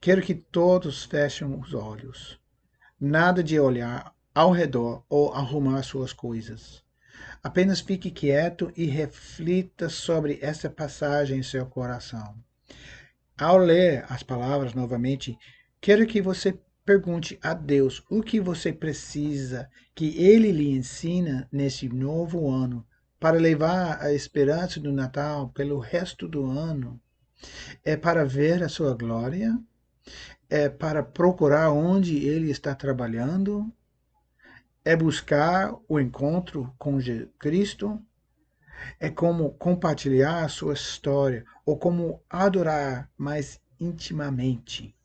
Quero 0.00 0.22
que 0.22 0.34
todos 0.34 1.04
fechem 1.04 1.46
os 1.60 1.74
olhos. 1.74 2.40
Nada 2.98 3.44
de 3.44 3.60
olhar 3.60 4.10
ao 4.34 4.50
redor 4.50 5.04
ou 5.10 5.30
arrumar 5.34 5.82
suas 5.82 6.14
coisas. 6.14 6.82
Apenas 7.42 7.80
fique 7.80 8.10
quieto 8.10 8.72
e 8.74 8.86
reflita 8.86 9.90
sobre 9.90 10.38
essa 10.40 10.70
passagem 10.70 11.40
em 11.40 11.42
seu 11.42 11.66
coração. 11.66 12.34
Ao 13.36 13.58
ler 13.58 14.06
as 14.08 14.22
palavras 14.22 14.72
novamente, 14.72 15.36
quero 15.82 16.06
que 16.06 16.22
você 16.22 16.58
pergunte 16.82 17.38
a 17.42 17.52
Deus 17.52 18.02
o 18.10 18.22
que 18.22 18.40
você 18.40 18.72
precisa 18.72 19.68
que 19.94 20.16
Ele 20.16 20.50
lhe 20.50 20.70
ensina 20.70 21.46
nesse 21.52 21.90
novo 21.90 22.48
ano 22.48 22.86
para 23.20 23.38
levar 23.38 24.02
a 24.02 24.14
esperança 24.14 24.80
do 24.80 24.90
Natal 24.90 25.50
pelo 25.50 25.78
resto 25.78 26.26
do 26.26 26.46
ano? 26.46 26.98
É 27.84 27.94
para 27.94 28.24
ver 28.24 28.62
a 28.62 28.68
sua 28.68 28.94
glória? 28.94 29.60
É 30.48 30.70
para 30.70 31.02
procurar 31.02 31.70
onde 31.70 32.26
ele 32.26 32.50
está 32.50 32.74
trabalhando? 32.74 33.70
É 34.82 34.96
buscar 34.96 35.74
o 35.86 36.00
encontro 36.00 36.74
com 36.78 36.98
Cristo? 37.38 38.02
É 38.98 39.10
como 39.10 39.50
compartilhar 39.50 40.42
a 40.42 40.48
sua 40.48 40.72
história 40.72 41.44
ou 41.66 41.78
como 41.78 42.22
adorar 42.30 43.10
mais 43.18 43.60
intimamente? 43.78 44.96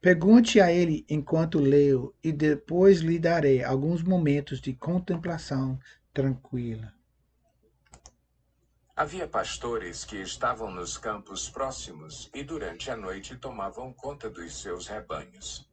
Pergunte 0.00 0.62
a 0.62 0.72
ele 0.72 1.04
enquanto 1.10 1.58
leio 1.58 2.14
e 2.24 2.32
depois 2.32 3.00
lhe 3.00 3.18
darei 3.18 3.62
alguns 3.62 4.02
momentos 4.02 4.62
de 4.62 4.72
contemplação 4.72 5.78
tranquila. 6.12 6.94
Havia 8.96 9.26
pastores 9.26 10.04
que 10.04 10.22
estavam 10.22 10.70
nos 10.70 10.96
campos 10.96 11.50
próximos 11.50 12.30
e 12.32 12.44
durante 12.44 12.92
a 12.92 12.96
noite 12.96 13.36
tomavam 13.36 13.92
conta 13.92 14.30
dos 14.30 14.62
seus 14.62 14.86
rebanhos. 14.86 15.68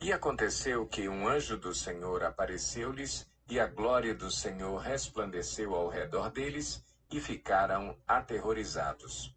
E 0.00 0.14
aconteceu 0.14 0.86
que 0.86 1.10
um 1.10 1.28
anjo 1.28 1.58
do 1.58 1.74
Senhor 1.74 2.24
apareceu-lhes, 2.24 3.28
e 3.50 3.60
a 3.60 3.66
glória 3.66 4.14
do 4.14 4.30
Senhor 4.30 4.78
resplandeceu 4.78 5.74
ao 5.74 5.88
redor 5.88 6.30
deles, 6.30 6.82
e 7.10 7.20
ficaram 7.20 7.94
aterrorizados. 8.06 9.34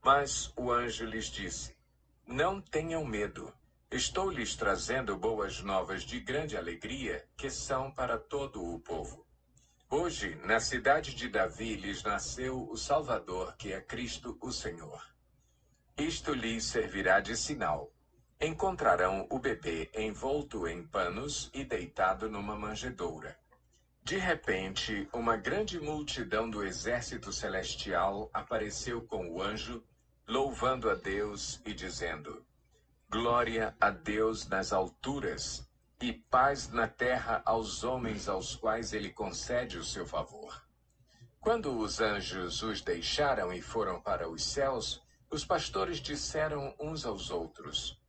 Mas 0.00 0.52
o 0.56 0.70
anjo 0.70 1.06
lhes 1.06 1.26
disse: 1.26 1.76
Não 2.24 2.60
tenham 2.60 3.04
medo. 3.04 3.52
Estou 3.90 4.30
lhes 4.30 4.54
trazendo 4.54 5.16
boas 5.16 5.60
novas 5.60 6.04
de 6.04 6.20
grande 6.20 6.56
alegria, 6.56 7.26
que 7.36 7.50
são 7.50 7.90
para 7.90 8.16
todo 8.16 8.62
o 8.62 8.78
povo. 8.78 9.27
Hoje, 9.90 10.38
na 10.44 10.60
cidade 10.60 11.14
de 11.14 11.30
Davi, 11.30 11.74
lhes 11.74 12.02
nasceu 12.02 12.68
o 12.70 12.76
Salvador, 12.76 13.56
que 13.56 13.72
é 13.72 13.80
Cristo 13.80 14.36
o 14.38 14.52
Senhor. 14.52 15.02
Isto 15.96 16.34
lhes 16.34 16.64
servirá 16.64 17.20
de 17.20 17.34
sinal. 17.34 17.90
Encontrarão 18.38 19.26
o 19.30 19.38
bebê 19.38 19.90
envolto 19.94 20.68
em 20.68 20.86
panos 20.86 21.50
e 21.54 21.64
deitado 21.64 22.28
numa 22.28 22.54
manjedoura. 22.54 23.34
De 24.04 24.18
repente, 24.18 25.08
uma 25.10 25.38
grande 25.38 25.80
multidão 25.80 26.50
do 26.50 26.62
exército 26.62 27.32
celestial 27.32 28.28
apareceu 28.34 29.00
com 29.00 29.26
o 29.30 29.42
anjo, 29.42 29.82
louvando 30.26 30.90
a 30.90 30.94
Deus 30.94 31.62
e 31.64 31.72
dizendo: 31.72 32.44
Glória 33.08 33.74
a 33.80 33.88
Deus 33.88 34.46
nas 34.46 34.70
alturas 34.70 35.66
e 36.00 36.12
paz 36.12 36.68
na 36.68 36.86
terra 36.86 37.42
aos 37.44 37.82
homens 37.82 38.28
aos 38.28 38.54
quais 38.54 38.92
ele 38.92 39.10
concede 39.10 39.78
o 39.78 39.84
seu 39.84 40.06
favor. 40.06 40.64
Quando 41.40 41.76
os 41.76 42.00
anjos 42.00 42.62
os 42.62 42.80
deixaram 42.80 43.52
e 43.52 43.60
foram 43.60 44.00
para 44.00 44.28
os 44.28 44.44
céus, 44.44 45.02
os 45.28 45.44
pastores 45.44 45.98
disseram 45.98 46.74
uns 46.78 47.04
aos 47.04 47.30
outros: 47.30 48.00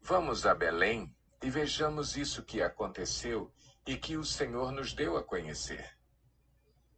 Vamos 0.00 0.46
a 0.46 0.54
Belém 0.54 1.14
e 1.42 1.50
vejamos 1.50 2.16
isso 2.16 2.42
que 2.42 2.62
aconteceu 2.62 3.52
e 3.86 3.96
que 3.96 4.16
o 4.16 4.24
Senhor 4.24 4.72
nos 4.72 4.94
deu 4.94 5.16
a 5.16 5.22
conhecer. 5.22 5.94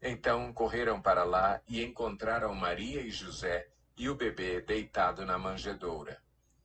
Então 0.01 0.53
correram 0.53 1.03
para 1.03 1.25
lá 1.25 1.61
e 1.67 1.83
encontraram 1.83 2.55
Maria 2.55 3.01
e 3.01 3.11
José 3.11 3.69
e 3.97 4.09
o 4.09 4.15
bebê 4.15 4.61
deitado 4.61 5.27
na 5.27 5.39
manjedoura. 5.39 6.23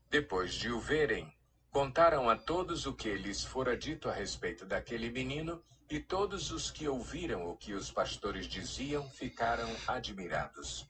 Depois 0.10 0.54
de 0.54 0.70
o 0.70 0.80
verem, 0.80 1.34
Contaram 1.72 2.30
a 2.30 2.36
todos 2.36 2.86
o 2.86 2.94
que 2.94 3.14
lhes 3.16 3.46
fora 3.46 3.78
dito 3.78 4.10
a 4.10 4.14
respeito 4.14 4.66
daquele 4.66 5.10
menino, 5.10 5.64
e 5.90 6.00
todos 6.00 6.52
os 6.52 6.70
que 6.70 6.88
ouviram 6.88 7.50
o 7.50 7.56
que 7.56 7.74
os 7.74 7.90
pastores 7.90 8.46
diziam 8.46 9.10
ficaram 9.10 9.70
admirados. 9.88 10.90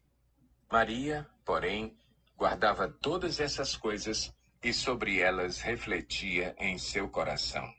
Maria, 0.72 1.28
porém, 1.46 1.96
guardava 2.36 2.88
todas 2.88 3.40
essas 3.40 3.76
coisas 3.76 4.34
e 4.64 4.74
sobre 4.74 5.20
elas 5.20 5.60
refletia 5.60 6.56
em 6.60 6.78
seu 6.78 7.10
coração. 7.10 7.72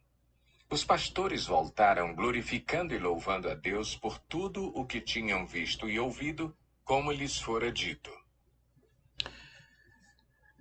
Os 0.70 0.84
pastores 0.84 1.46
voltaram 1.46 2.14
glorificando 2.14 2.94
e 2.94 2.98
louvando 2.98 3.48
a 3.50 3.54
Deus 3.54 3.96
por 3.96 4.18
tudo 4.18 4.66
o 4.76 4.86
que 4.86 5.00
tinham 5.00 5.46
visto 5.46 5.88
e 5.88 5.98
ouvido, 5.98 6.56
como 6.84 7.12
lhes 7.12 7.38
fora 7.38 7.70
dito. 7.70 8.10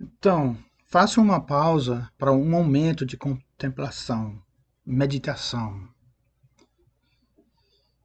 Então, 0.00 0.56
Faça 0.92 1.22
uma 1.22 1.40
pausa 1.40 2.12
para 2.18 2.32
um 2.32 2.46
momento 2.46 3.06
de 3.06 3.16
contemplação, 3.16 4.38
meditação. 4.84 5.88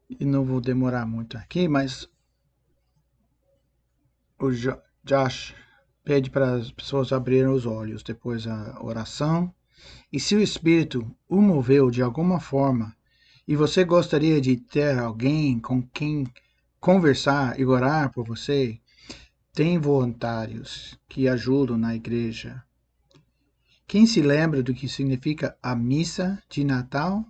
E 0.10 0.24
não 0.24 0.46
vou 0.46 0.62
demorar 0.62 1.06
muito 1.06 1.38
aqui, 1.38 1.68
mas 1.68 2.10
o 4.40 4.50
Josh 5.04 5.54
pede 6.02 6.30
para 6.30 6.54
as 6.54 6.72
pessoas 6.72 7.12
abrirem 7.12 7.50
os 7.50 7.66
olhos 7.66 8.04
depois 8.04 8.46
da 8.46 8.82
oração. 8.82 9.54
E 10.10 10.18
se 10.18 10.34
o 10.38 10.42
Espírito 10.42 11.14
o 11.28 11.42
moveu 11.42 11.92
de 11.92 12.02
alguma 12.02 12.40
forma 12.40 12.96
e 13.46 13.54
você 13.54 13.84
gostaria 13.84 14.40
de 14.40 14.56
ter 14.56 14.98
alguém 14.98 15.60
com 15.60 15.82
quem 15.82 16.26
conversar 16.80 17.60
e 17.60 17.66
orar 17.66 18.14
por 18.14 18.26
você, 18.26 18.80
tem 19.52 19.78
voluntários 19.78 20.98
que 21.10 21.28
ajudam 21.28 21.78
na 21.78 21.94
igreja 21.94 22.64
quem 23.88 24.06
se 24.06 24.22
lembra 24.22 24.62
do 24.62 24.74
que 24.74 24.90
significa 24.90 25.58
a 25.64 25.74
missa 25.74 26.44
de 26.50 26.62
Natal? 26.66 27.26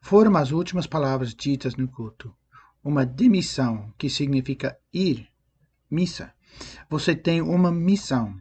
Foram 0.00 0.34
as 0.36 0.52
últimas 0.52 0.86
palavras 0.86 1.34
ditas 1.34 1.76
no 1.76 1.86
culto. 1.86 2.34
Uma 2.82 3.04
demissão, 3.04 3.92
que 3.98 4.08
significa 4.08 4.78
ir, 4.90 5.28
missa. 5.90 6.32
Você 6.88 7.14
tem 7.14 7.42
uma 7.42 7.70
missão. 7.70 8.40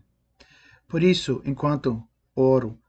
Por 0.88 1.04
isso, 1.04 1.42
enquanto 1.44 2.02
oro, 2.34 2.80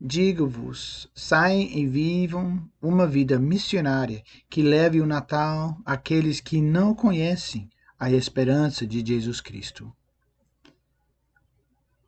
digo-vos, 0.00 1.10
saiam 1.14 1.68
e 1.68 1.86
vivam 1.86 2.66
uma 2.80 3.06
vida 3.06 3.38
missionária 3.38 4.22
que 4.48 4.62
leve 4.62 4.98
o 4.98 5.06
Natal 5.06 5.76
àqueles 5.84 6.40
que 6.40 6.62
não 6.62 6.94
conhecem 6.94 7.68
a 7.98 8.10
esperança 8.10 8.86
de 8.86 9.04
Jesus 9.04 9.42
Cristo. 9.42 9.94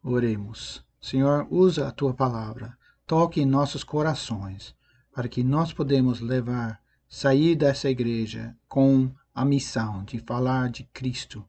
Oremos. 0.03 0.84
Senhor, 1.05 1.47
usa 1.51 1.87
a 1.87 1.91
tua 1.91 2.15
palavra, 2.15 2.79
toque 3.07 3.39
em 3.39 3.45
nossos 3.45 3.85
corações, 3.85 4.75
para 5.13 5.29
que 5.29 5.45
nós 5.45 5.71
podemos 5.71 6.19
levar, 6.19 6.81
sair 7.07 7.55
dessa 7.55 7.91
igreja 7.91 8.57
com 8.67 9.15
a 9.35 9.45
missão 9.45 10.03
de 10.03 10.19
falar 10.19 10.71
de 10.71 10.85
Cristo 10.95 11.47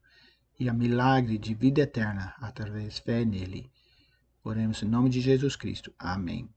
e 0.60 0.68
a 0.68 0.74
milagre 0.74 1.38
de 1.38 1.53
vida 1.53 1.84
eterna 1.84 2.36
através 2.41 2.99
da 2.99 3.06
fé 3.06 3.24
nele. 3.24 3.72
Oremos 4.43 4.84
em 4.84 4.89
nome 4.89 5.10
de 5.10 5.22
Jesus 5.22 5.56
Cristo. 5.56 5.93
Amém. 5.97 6.49